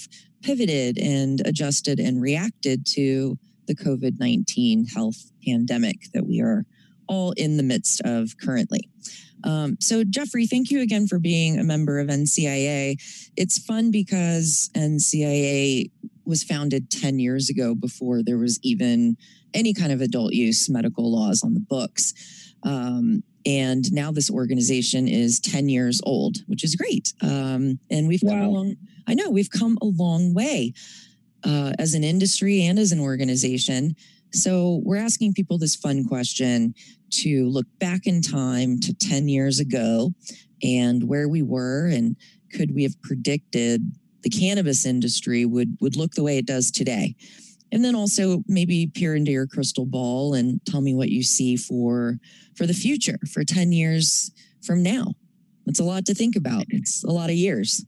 pivoted 0.43 0.99
and 0.99 1.41
adjusted 1.47 1.99
and 2.01 2.21
reacted 2.21 2.85
to 2.87 3.39
the 3.67 3.75
COVID 3.75 4.19
19 4.19 4.87
health 4.87 5.31
pandemic 5.47 5.97
that 6.13 6.27
we 6.27 6.41
are 6.41 6.65
all 7.09 7.33
in 7.33 7.57
the 7.57 7.63
midst 7.63 8.01
of 8.05 8.37
currently. 8.39 8.89
Um, 9.45 9.77
so, 9.81 10.05
Jeffrey, 10.05 10.47
thank 10.47 10.71
you 10.71 10.81
again 10.81 11.07
for 11.07 11.19
being 11.19 11.59
a 11.59 11.65
member 11.65 11.99
of 11.99 12.09
NCIA. 12.09 12.97
It's 13.37 13.59
fun 13.59 13.91
because 13.91 14.71
NCIA 14.75 15.91
was 16.25 16.45
founded 16.45 16.91
10 16.91 17.19
years 17.19 17.51
ago 17.51 17.75
before 17.75 18.23
there 18.23 18.39
was 18.39 18.61
even 18.63 19.17
any 19.55 19.75
kind 19.75 19.93
of 19.93 20.01
adult 20.01 20.33
use 20.33 20.69
medical 20.69 21.11
laws 21.11 21.43
on 21.43 21.55
the 21.55 21.61
books. 21.61 22.15
Um, 22.63 23.23
and 23.45 23.93
now 23.93 24.13
this 24.13 24.31
organization 24.31 25.09
is 25.09 25.41
10 25.41 25.69
years 25.69 26.01
old, 26.05 26.39
which 26.47 26.63
is 26.63 26.77
great. 26.77 27.13
Um, 27.23 27.79
and 27.91 28.07
we've 28.07 28.21
come 28.21 28.41
along, 28.41 28.77
I 29.07 29.15
know 29.15 29.31
we've 29.31 29.51
come 29.51 29.79
a 29.83 29.87
long 29.87 30.33
way 30.33 30.75
uh, 31.45 31.73
as 31.79 31.95
an 31.95 32.05
industry 32.05 32.63
and 32.63 32.79
as 32.79 32.93
an 32.93 33.01
organization. 33.01 33.97
So 34.33 34.81
we're 34.85 34.97
asking 34.97 35.35
people 35.35 35.59
this 35.59 35.77
fun 35.77 36.05
question 36.05 36.75
to 37.11 37.49
look 37.49 37.67
back 37.79 38.07
in 38.07 38.23
time 38.23 38.81
to 38.81 38.95
10 38.95 39.29
years 39.29 39.61
ago 39.61 40.13
and 40.63 41.09
where 41.09 41.29
we 41.29 41.43
were 41.43 41.87
and 41.87 42.17
could 42.55 42.75
we 42.75 42.83
have 42.85 43.01
predicted 43.03 43.83
the 44.23 44.31
cannabis 44.31 44.87
industry 44.87 45.45
would 45.45 45.77
would 45.81 45.97
look 45.97 46.13
the 46.13 46.23
way 46.23 46.39
it 46.39 46.47
does 46.47 46.71
today 46.71 47.15
and 47.73 47.85
then 47.85 47.95
also 47.95 48.45
maybe 48.47 48.87
peer 48.87 49.15
into 49.17 49.33
your 49.33 49.47
crystal 49.47 49.87
ball 49.87 50.35
and 50.35 50.61
tell 50.67 50.81
me 50.81 50.95
what 50.95 51.09
you 51.09 51.23
see 51.23 51.57
for 51.57 52.19
for 52.55 52.67
the 52.67 52.75
future 52.75 53.19
for 53.33 53.45
10 53.45 53.73
years 53.73 54.31
from 54.65 54.83
now. 54.83 55.15
It's 55.67 55.81
a 55.81 55.85
lot 55.85 56.05
to 56.07 56.15
think 56.15 56.37
about. 56.37 56.67
It's 56.69 57.03
a 57.03 57.11
lot 57.11 57.31
of 57.31 57.37
years. 57.37 57.85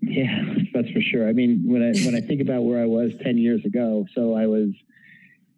Yeah 0.00 0.42
that's 0.74 0.90
for 0.90 1.00
sure. 1.00 1.28
I 1.28 1.32
mean 1.32 1.62
when 1.64 1.82
i 1.82 1.92
when 2.04 2.14
i 2.14 2.20
think 2.20 2.40
about 2.40 2.62
where 2.62 2.80
i 2.80 2.86
was 2.86 3.12
10 3.22 3.36
years 3.38 3.64
ago 3.64 4.06
so 4.14 4.34
i 4.34 4.46
was 4.46 4.70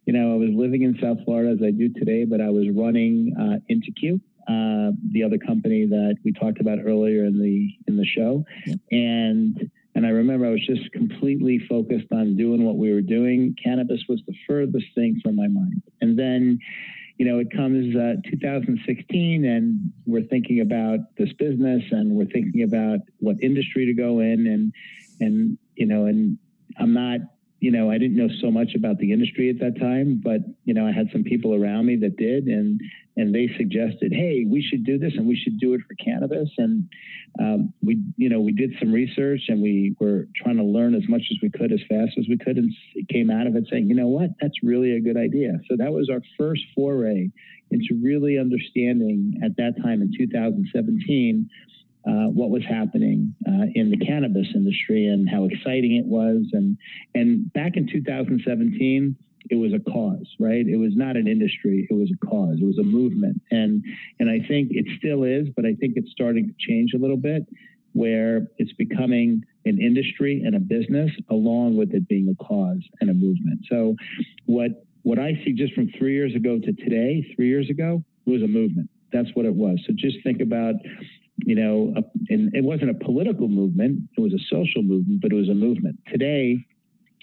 you 0.07 0.13
know 0.13 0.33
i 0.33 0.37
was 0.37 0.51
living 0.51 0.83
in 0.83 0.99
south 1.01 1.19
florida 1.25 1.51
as 1.51 1.63
i 1.63 1.71
do 1.71 1.89
today 1.93 2.25
but 2.25 2.41
i 2.41 2.49
was 2.49 2.67
running 2.71 3.35
uh, 3.39 3.57
IntiQ 3.73 4.21
uh, 4.51 4.91
the 5.13 5.23
other 5.23 5.39
company 5.39 5.87
that 5.87 6.17
we 6.25 6.33
talked 6.33 6.61
about 6.61 6.79
earlier 6.85 7.25
in 7.25 7.41
the 7.41 7.71
in 7.87 7.97
the 7.97 8.05
show, 8.05 8.45
and 8.91 9.71
and 9.95 10.07
I 10.07 10.11
remember 10.11 10.47
I 10.47 10.51
was 10.51 10.67
just 10.67 10.91
completely 10.93 11.59
focused 11.69 12.13
on 12.13 12.37
doing 12.37 12.65
what 12.65 12.77
we 12.77 12.93
were 12.93 13.01
doing. 13.01 13.57
Cannabis 13.63 14.03
was 14.09 14.23
the 14.27 14.35
furthest 14.47 14.87
thing 14.95 15.21
from 15.23 15.37
my 15.37 15.49
mind, 15.49 15.83
and 16.01 16.19
then. 16.19 16.59
You 17.19 17.27
know, 17.27 17.39
it 17.39 17.49
comes 17.55 17.95
uh, 17.95 18.15
2016, 18.31 19.45
and 19.45 19.93
we're 20.07 20.23
thinking 20.23 20.61
about 20.61 21.01
this 21.19 21.31
business, 21.35 21.83
and 21.91 22.13
we're 22.13 22.25
thinking 22.25 22.63
about 22.63 23.01
what 23.19 23.37
industry 23.43 23.85
to 23.85 23.93
go 23.93 24.21
in, 24.21 24.47
and 24.47 24.73
and 25.21 25.59
you 25.75 25.85
know, 25.85 26.07
and 26.07 26.39
I'm 26.79 26.95
not 26.95 27.21
you 27.61 27.71
know, 27.71 27.91
I 27.91 27.99
didn't 27.99 28.17
know 28.17 28.29
so 28.41 28.51
much 28.51 28.75
about 28.75 28.99
the 28.99 29.13
industry 29.13 29.51
at 29.51 29.61
that 29.61 29.79
time, 29.79 30.21
but 30.25 30.41
you 30.65 30.73
know, 30.73 30.87
I 30.87 30.93
had 30.93 31.09
some 31.13 31.23
people 31.23 31.55
around 31.55 31.87
me 31.87 31.97
that 31.97 32.17
did, 32.17 32.47
and 32.47 32.81
and 33.17 33.35
they 33.35 33.51
suggested, 33.59 34.13
hey, 34.13 34.47
we 34.49 34.63
should 34.63 34.85
do 34.85 34.99
this, 34.99 35.13
and 35.15 35.27
we 35.27 35.37
should 35.37 35.61
do 35.61 35.75
it 35.75 35.83
for 35.87 35.95
cannabis. 36.03 36.49
And 36.57 36.89
um, 37.39 37.75
we, 37.83 38.03
you 38.17 38.31
know, 38.31 38.41
we 38.41 38.53
did 38.53 38.73
some 38.79 38.93
research, 38.93 39.43
and 39.49 39.61
we 39.61 39.95
were 40.01 40.27
trying 40.43 40.57
to 40.57 40.65
learn 40.65 40.95
as 40.95 41.07
much 41.07 41.23
as 41.31 41.37
we 41.43 41.51
could, 41.51 41.71
as 41.71 41.81
fast 41.87 42.13
as 42.19 42.25
we 42.31 42.39
could, 42.39 42.57
and 42.57 42.73
came 43.11 43.31
out 43.31 43.47
of 43.47 43.55
it 43.57 43.65
saying, 43.71 43.89
you 43.89 43.95
know 43.95 44.09
what, 44.09 44.31
that's 44.41 44.63
really 44.63 44.97
a 44.97 45.01
good 45.01 45.19
idea. 45.19 45.53
So 45.69 45.77
that 45.77 45.93
was 45.93 46.09
our 46.11 46.23
first 46.39 46.63
foray 46.75 47.29
into 47.71 48.01
really 48.03 48.39
understanding 48.39 49.39
at 49.45 49.57
that 49.57 49.75
time 49.83 50.01
in 50.01 50.11
2017 50.17 51.49
uh, 52.07 52.29
what 52.33 52.51
was 52.51 52.63
happening 52.65 53.35
uh, 53.47 53.67
in 53.75 53.91
the 53.91 53.99
cannabis 53.99 54.47
industry 54.55 55.07
and 55.07 55.29
how 55.29 55.45
exciting 55.45 55.97
it 55.97 56.07
was. 56.07 56.47
And 56.53 56.77
and 57.15 57.53
back 57.53 57.77
in 57.77 57.87
2017, 57.91 59.17
it 59.51 59.57
was 59.57 59.73
a 59.73 59.79
cause, 59.91 60.27
right? 60.39 60.67
It 60.67 60.77
was 60.77 60.93
not 60.97 61.17
an 61.17 61.27
industry; 61.27 61.87
it 61.91 61.95
was 61.95 62.11
a 62.11 62.27
cause. 62.27 62.59
It 62.61 62.65
was 62.65 62.79
a 62.79 62.83
movement, 62.83 63.41
and 63.51 63.85
and 64.19 64.31
I 64.31 64.47
think 64.47 64.71
it 64.73 64.87
still 64.99 65.25
is, 65.25 65.49
but 65.55 65.65
I 65.65 65.75
think 65.75 65.95
it's 65.97 66.11
starting 66.11 66.47
to 66.49 66.55
change 66.59 66.93
a 66.95 66.99
little 66.99 67.17
bit, 67.17 67.47
where 67.93 68.49
it's 68.59 68.73
becoming 68.75 69.43
an 69.67 69.81
industry 69.81 70.43
and 70.45 70.55
a 70.55 70.61
business, 70.61 71.11
along 71.29 71.77
with 71.77 71.93
it 71.95 72.09
being 72.09 72.29
a 72.29 72.45
cause 72.45 72.83
and 73.01 73.11
a 73.11 73.15
movement. 73.15 73.61
So, 73.69 73.97
what 74.47 74.85
what 75.03 75.19
I 75.19 75.41
see 75.45 75.53
just 75.53 75.75
from 75.75 75.91
three 75.99 76.15
years 76.15 76.35
ago 76.35 76.59
to 76.59 76.73
today, 76.73 77.25
three 77.35 77.49
years 77.49 77.69
ago, 77.71 78.05
was 78.27 78.43
a 78.43 78.49
movement. 78.49 78.91
That's 79.13 79.29
what 79.35 79.45
it 79.47 79.55
was. 79.55 79.83
So 79.87 79.93
just 79.97 80.19
think 80.23 80.41
about 80.41 80.75
you 81.45 81.55
know, 81.55 81.95
a, 81.97 82.03
and 82.33 82.55
it 82.55 82.65
wasn't 82.65 82.91
a 82.91 82.95
political 82.95 83.49
movement, 83.49 84.09
it 84.17 84.21
was 84.21 84.35
a 84.35 84.39
social 84.51 84.83
movement, 84.83 85.21
but 85.21 85.33
it 85.33 85.35
was 85.35 85.49
a 85.49 85.55
movement. 85.55 85.99
Today, 86.09 86.65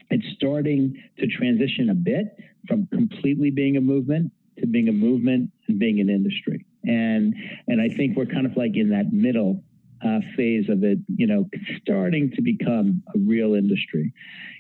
it's 0.09 0.25
starting 0.35 0.95
to 1.19 1.27
transition 1.27 1.89
a 1.89 1.95
bit 1.95 2.37
from 2.67 2.87
completely 2.87 3.49
being 3.49 3.77
a 3.77 3.81
movement 3.81 4.31
to 4.59 4.67
being 4.67 4.89
a 4.89 4.93
movement 4.93 5.51
and 5.67 5.79
being 5.79 5.99
an 5.99 6.09
industry. 6.09 6.65
And 6.85 7.35
and 7.67 7.81
I 7.81 7.89
think 7.89 8.17
we're 8.17 8.25
kind 8.25 8.45
of 8.45 8.55
like 8.55 8.75
in 8.75 8.89
that 8.89 9.11
middle 9.11 9.63
uh, 10.05 10.19
phase 10.35 10.69
of 10.69 10.83
it, 10.83 10.99
you 11.15 11.27
know, 11.27 11.49
starting 11.81 12.31
to 12.35 12.41
become 12.41 13.03
a 13.15 13.19
real 13.19 13.55
industry. 13.55 14.13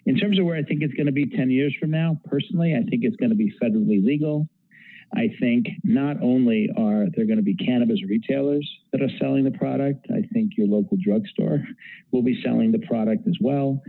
In 0.05 0.17
terms 0.17 0.39
of 0.39 0.45
where 0.45 0.55
I 0.55 0.63
think 0.63 0.81
it's 0.81 0.93
going 0.93 1.05
to 1.05 1.11
be 1.11 1.25
10 1.25 1.49
years 1.49 1.75
from 1.79 1.91
now, 1.91 2.19
personally, 2.25 2.73
I 2.75 2.83
think 2.89 3.03
it's 3.03 3.15
going 3.17 3.29
to 3.29 3.35
be 3.35 3.53
federally 3.61 4.03
legal. 4.03 4.47
I 5.15 5.29
think 5.39 5.67
not 5.83 6.21
only 6.21 6.69
are 6.77 7.07
there 7.15 7.25
going 7.25 7.37
to 7.37 7.43
be 7.43 7.55
cannabis 7.55 7.99
retailers 8.07 8.69
that 8.91 9.01
are 9.01 9.09
selling 9.19 9.43
the 9.43 9.51
product, 9.51 10.07
I 10.11 10.27
think 10.33 10.53
your 10.57 10.67
local 10.67 10.97
drugstore 11.01 11.63
will 12.11 12.23
be 12.23 12.41
selling 12.43 12.71
the 12.71 12.85
product 12.87 13.27
as 13.27 13.37
well, 13.41 13.81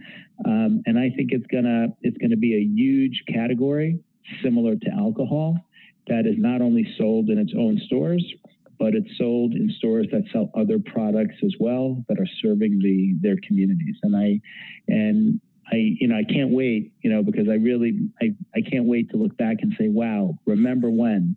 um, 0.46 0.82
and 0.86 0.98
I 0.98 1.10
think 1.10 1.32
it's 1.32 1.46
gonna 1.48 1.88
it's 2.02 2.16
gonna 2.18 2.36
be 2.36 2.54
a 2.54 2.60
huge 2.60 3.24
category 3.28 3.98
similar 4.42 4.76
to 4.76 4.90
alcohol 4.96 5.56
that 6.06 6.26
is 6.26 6.36
not 6.38 6.60
only 6.60 6.86
sold 6.96 7.30
in 7.30 7.38
its 7.38 7.52
own 7.56 7.78
stores, 7.86 8.24
but 8.78 8.94
it's 8.94 9.10
sold 9.18 9.54
in 9.54 9.70
stores 9.78 10.06
that 10.12 10.22
sell 10.32 10.50
other 10.54 10.78
products 10.78 11.34
as 11.44 11.54
well 11.58 12.04
that 12.08 12.18
are 12.18 12.28
serving 12.40 12.78
the 12.78 13.14
their 13.20 13.36
communities. 13.46 13.96
And 14.02 14.16
I 14.16 14.40
and 14.86 15.40
I, 15.70 15.76
you 16.00 16.08
know, 16.08 16.16
I 16.16 16.24
can't 16.24 16.50
wait, 16.50 16.92
you 17.02 17.10
know, 17.10 17.22
because 17.22 17.48
I 17.48 17.54
really, 17.54 18.08
I, 18.22 18.34
I 18.54 18.60
can't 18.62 18.86
wait 18.86 19.10
to 19.10 19.16
look 19.16 19.36
back 19.36 19.58
and 19.60 19.74
say, 19.78 19.88
wow, 19.88 20.38
remember 20.46 20.88
when 20.88 21.36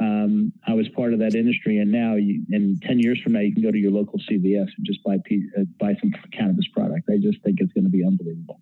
um, 0.00 0.52
I 0.66 0.74
was 0.74 0.88
part 0.90 1.12
of 1.12 1.18
that 1.18 1.34
industry, 1.34 1.78
and 1.78 1.90
now, 1.90 2.14
you, 2.14 2.44
and 2.50 2.80
ten 2.82 3.00
years 3.00 3.20
from 3.20 3.32
now, 3.32 3.40
you 3.40 3.52
can 3.52 3.62
go 3.62 3.70
to 3.70 3.78
your 3.78 3.90
local 3.90 4.20
CVS 4.30 4.68
and 4.76 4.86
just 4.86 5.02
buy 5.02 5.14
uh, 5.14 5.64
buy 5.80 5.96
some 6.00 6.12
cannabis 6.32 6.66
product. 6.68 7.08
I 7.10 7.16
just 7.16 7.42
think 7.42 7.60
it's 7.60 7.72
going 7.72 7.84
to 7.84 7.90
be 7.90 8.04
unbelievable. 8.04 8.60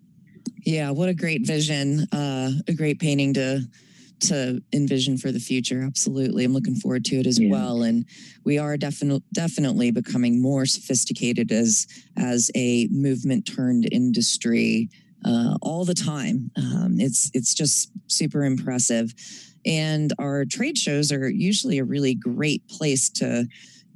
Yeah, 0.63 0.89
what 0.91 1.09
a 1.09 1.13
great 1.13 1.45
vision, 1.45 2.07
uh, 2.11 2.51
a 2.67 2.73
great 2.73 2.99
painting 2.99 3.35
to 3.35 3.61
to 4.19 4.61
envision 4.73 5.17
for 5.17 5.31
the 5.31 5.39
future. 5.39 5.81
Absolutely. 5.83 6.43
I'm 6.43 6.53
looking 6.53 6.75
forward 6.75 7.05
to 7.05 7.17
it 7.17 7.27
as 7.27 7.39
yeah. 7.39 7.51
well. 7.51 7.83
And 7.83 8.05
we 8.43 8.57
are 8.57 8.77
definitely 8.77 9.23
definitely 9.33 9.91
becoming 9.91 10.41
more 10.41 10.65
sophisticated 10.65 11.51
as 11.51 11.87
as 12.17 12.49
a 12.55 12.87
movement 12.91 13.45
turned 13.45 13.87
industry 13.91 14.89
uh, 15.25 15.57
all 15.61 15.85
the 15.85 15.93
time. 15.93 16.51
Um, 16.57 16.95
it's 16.99 17.31
it's 17.33 17.53
just 17.53 17.91
super 18.07 18.43
impressive. 18.43 19.13
And 19.65 20.13
our 20.19 20.45
trade 20.45 20.77
shows 20.77 21.11
are 21.11 21.29
usually 21.29 21.77
a 21.77 21.83
really 21.83 22.15
great 22.15 22.67
place 22.69 23.09
to 23.11 23.47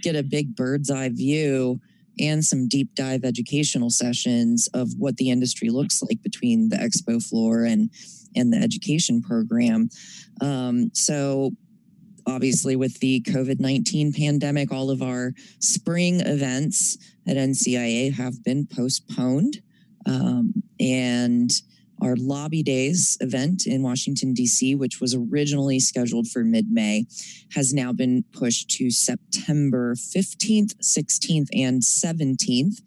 get 0.01 0.15
a 0.15 0.23
big 0.23 0.55
bird's 0.55 0.91
eye 0.91 1.10
view 1.10 1.79
and 2.19 2.43
some 2.43 2.67
deep 2.67 2.93
dive 2.95 3.23
educational 3.23 3.89
sessions 3.89 4.67
of 4.73 4.89
what 4.97 5.17
the 5.17 5.29
industry 5.29 5.69
looks 5.69 6.01
like 6.01 6.21
between 6.21 6.69
the 6.69 6.75
expo 6.75 7.23
floor 7.23 7.63
and 7.63 7.89
and 8.36 8.52
the 8.52 8.58
education 8.58 9.22
program. 9.22 9.89
Um, 10.41 10.91
so 10.94 11.52
obviously 12.28 12.76
with 12.76 13.00
the 13.00 13.22
COVID-19 13.22 14.15
pandemic, 14.15 14.72
all 14.72 14.89
of 14.89 15.02
our 15.02 15.34
spring 15.60 16.22
events 16.22 16.98
at 17.28 17.38
NCIA 17.38 18.13
have 18.13 18.44
been 18.44 18.65
postponed. 18.65 19.62
Um, 20.06 20.63
and 20.80 21.52
our 22.02 22.15
lobby 22.15 22.63
days 22.63 23.17
event 23.22 23.67
in 23.67 23.84
Washington, 23.84 24.34
D.C., 24.34 24.74
which 24.76 25.00
was 25.00 25.13
originally 25.13 25.80
scheduled 25.80 26.28
for 26.28 26.44
mid 26.44 26.72
May, 26.72 27.06
has 27.54 27.74
now 27.74 27.94
been 27.94 28.24
pushed 28.32 28.70
to 28.72 28.89
September 28.89 29.94
15th, 29.94 30.76
16th, 30.82 31.50
and 31.54 31.82
17th. 31.82 32.82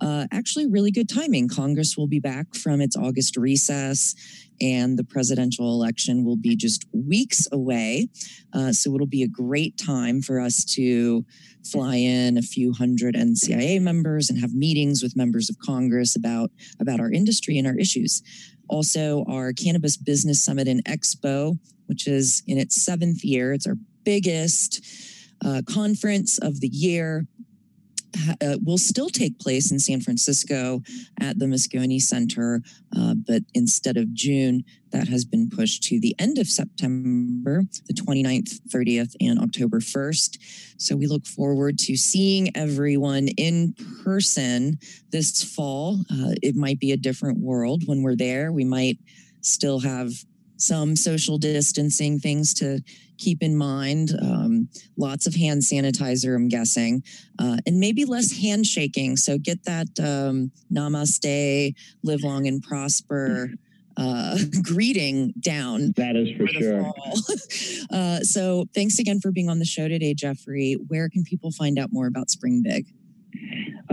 Uh, 0.00 0.26
actually, 0.30 0.66
really 0.66 0.90
good 0.90 1.08
timing. 1.08 1.48
Congress 1.48 1.96
will 1.96 2.06
be 2.06 2.20
back 2.20 2.54
from 2.54 2.80
its 2.80 2.96
August 2.96 3.36
recess 3.36 4.14
and 4.60 4.98
the 4.98 5.04
presidential 5.04 5.70
election 5.70 6.24
will 6.24 6.36
be 6.36 6.56
just 6.56 6.84
weeks 6.92 7.46
away. 7.52 8.08
Uh, 8.52 8.72
so 8.72 8.94
it'll 8.94 9.06
be 9.06 9.22
a 9.22 9.28
great 9.28 9.76
time 9.76 10.22
for 10.22 10.40
us 10.40 10.64
to 10.64 11.24
fly 11.64 11.96
in 11.96 12.38
a 12.38 12.42
few 12.42 12.72
hundred 12.72 13.14
NCIA 13.14 13.80
members 13.80 14.30
and 14.30 14.38
have 14.40 14.54
meetings 14.54 15.02
with 15.02 15.16
members 15.16 15.50
of 15.50 15.58
Congress 15.58 16.16
about, 16.16 16.50
about 16.80 17.00
our 17.00 17.10
industry 17.10 17.58
and 17.58 17.66
our 17.66 17.76
issues. 17.76 18.22
Also, 18.68 19.24
our 19.28 19.52
Cannabis 19.52 19.96
Business 19.96 20.44
Summit 20.44 20.68
and 20.68 20.84
Expo, 20.84 21.58
which 21.86 22.06
is 22.06 22.42
in 22.46 22.58
its 22.58 22.84
seventh 22.84 23.24
year. 23.24 23.52
It's 23.52 23.66
our 23.66 23.76
biggest 24.04 24.84
uh, 25.44 25.62
conference 25.68 26.38
of 26.38 26.60
the 26.60 26.68
year 26.68 27.26
uh, 28.42 28.56
will 28.64 28.78
still 28.78 29.08
take 29.08 29.38
place 29.38 29.70
in 29.70 29.78
San 29.78 30.00
Francisco 30.00 30.82
at 31.20 31.38
the 31.38 31.46
Moscone 31.46 32.00
Center, 32.00 32.62
uh, 32.96 33.14
but 33.14 33.42
instead 33.54 33.96
of 33.96 34.12
June, 34.14 34.64
that 34.92 35.08
has 35.08 35.24
been 35.24 35.50
pushed 35.50 35.82
to 35.84 36.00
the 36.00 36.14
end 36.18 36.38
of 36.38 36.46
September, 36.46 37.62
the 37.86 37.92
29th, 37.92 38.60
30th, 38.68 39.14
and 39.20 39.38
October 39.38 39.80
1st. 39.80 40.38
So 40.78 40.96
we 40.96 41.06
look 41.06 41.26
forward 41.26 41.78
to 41.80 41.96
seeing 41.96 42.56
everyone 42.56 43.28
in 43.36 43.74
person 44.04 44.78
this 45.10 45.42
fall. 45.42 46.00
Uh, 46.10 46.34
it 46.42 46.56
might 46.56 46.78
be 46.78 46.92
a 46.92 46.96
different 46.96 47.38
world 47.38 47.82
when 47.86 48.02
we're 48.02 48.16
there. 48.16 48.52
We 48.52 48.64
might 48.64 48.98
still 49.42 49.80
have 49.80 50.12
some 50.56 50.96
social 50.96 51.38
distancing 51.38 52.18
things 52.18 52.54
to 52.54 52.80
keep 53.18 53.42
in 53.42 53.56
mind. 53.56 54.12
Um, 54.20 54.68
lots 54.96 55.26
of 55.26 55.34
hand 55.34 55.62
sanitizer, 55.62 56.34
I'm 56.34 56.48
guessing, 56.48 57.02
uh, 57.38 57.58
and 57.66 57.78
maybe 57.78 58.04
less 58.04 58.38
handshaking. 58.38 59.16
So 59.16 59.38
get 59.38 59.64
that 59.64 59.88
um, 59.98 60.50
namaste, 60.72 61.74
live 62.02 62.22
long 62.22 62.46
and 62.46 62.62
prosper. 62.62 63.50
Uh, 63.98 64.36
greeting 64.62 65.32
down. 65.40 65.94
That 65.96 66.16
is 66.16 66.30
for, 66.36 66.46
sure. 66.48 66.92
uh, 67.90 68.20
so, 68.20 68.66
thanks 68.74 68.98
again 68.98 69.20
for 69.20 69.32
being 69.32 69.48
on 69.48 69.58
the 69.58 69.64
show 69.64 69.88
today, 69.88 70.12
Jeffrey. 70.12 70.76
Where 70.88 71.08
can 71.08 71.24
people 71.24 71.50
find 71.50 71.78
out 71.78 71.88
more 71.94 72.06
about 72.06 72.28
Spring 72.28 72.60
Big? 72.62 72.84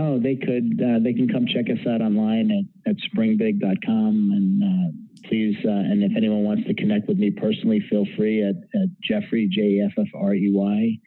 Oh, 0.04 0.18
they 0.18 0.36
could. 0.36 0.80
Uh, 0.82 0.98
they 1.02 1.14
can 1.14 1.28
come 1.28 1.46
check 1.46 1.66
us 1.70 1.80
out 1.88 2.02
online 2.02 2.50
at, 2.50 2.90
at 2.90 2.96
springbig.com 3.08 4.32
and 4.34 4.62
uh, 4.62 5.28
please, 5.28 5.56
uh, 5.64 5.70
and 5.70 6.02
if 6.02 6.12
anyone 6.14 6.44
wants 6.44 6.66
to 6.66 6.74
connect 6.74 7.08
with 7.08 7.16
me 7.16 7.30
personally, 7.30 7.80
feel 7.88 8.04
free 8.16 8.42
at, 8.42 8.56
at 8.78 8.88
Jeffrey, 9.02 9.48
J 9.50 9.62
E 9.62 9.82
F 9.86 9.92
F 9.98 10.08
R 10.14 10.34
E 10.34 10.50
Y, 10.52 10.98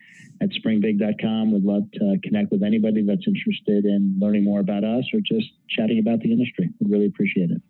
at 0.41 0.49
springbig.com. 0.49 1.51
Would 1.51 1.63
love 1.63 1.83
to 1.93 2.17
connect 2.23 2.51
with 2.51 2.63
anybody 2.63 3.03
that's 3.05 3.27
interested 3.27 3.85
in 3.85 4.17
learning 4.19 4.43
more 4.43 4.61
about 4.61 4.83
us 4.83 5.05
or 5.13 5.19
just 5.19 5.47
chatting 5.69 5.99
about 5.99 6.21
the 6.21 6.31
industry. 6.31 6.69
Would 6.79 6.91
really 6.91 7.05
appreciate 7.05 7.51
it. 7.51 7.61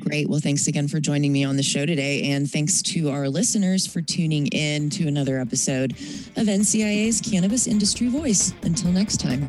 Great. 0.00 0.28
Well, 0.28 0.40
thanks 0.40 0.68
again 0.68 0.88
for 0.88 1.00
joining 1.00 1.32
me 1.32 1.44
on 1.44 1.56
the 1.56 1.62
show 1.62 1.84
today. 1.86 2.30
And 2.30 2.50
thanks 2.50 2.82
to 2.82 3.10
our 3.10 3.28
listeners 3.28 3.86
for 3.86 4.02
tuning 4.02 4.46
in 4.48 4.90
to 4.90 5.08
another 5.08 5.38
episode 5.38 5.92
of 5.92 6.46
NCIA's 6.46 7.20
Cannabis 7.20 7.66
Industry 7.66 8.08
Voice. 8.08 8.52
Until 8.62 8.92
next 8.92 9.20
time. 9.20 9.48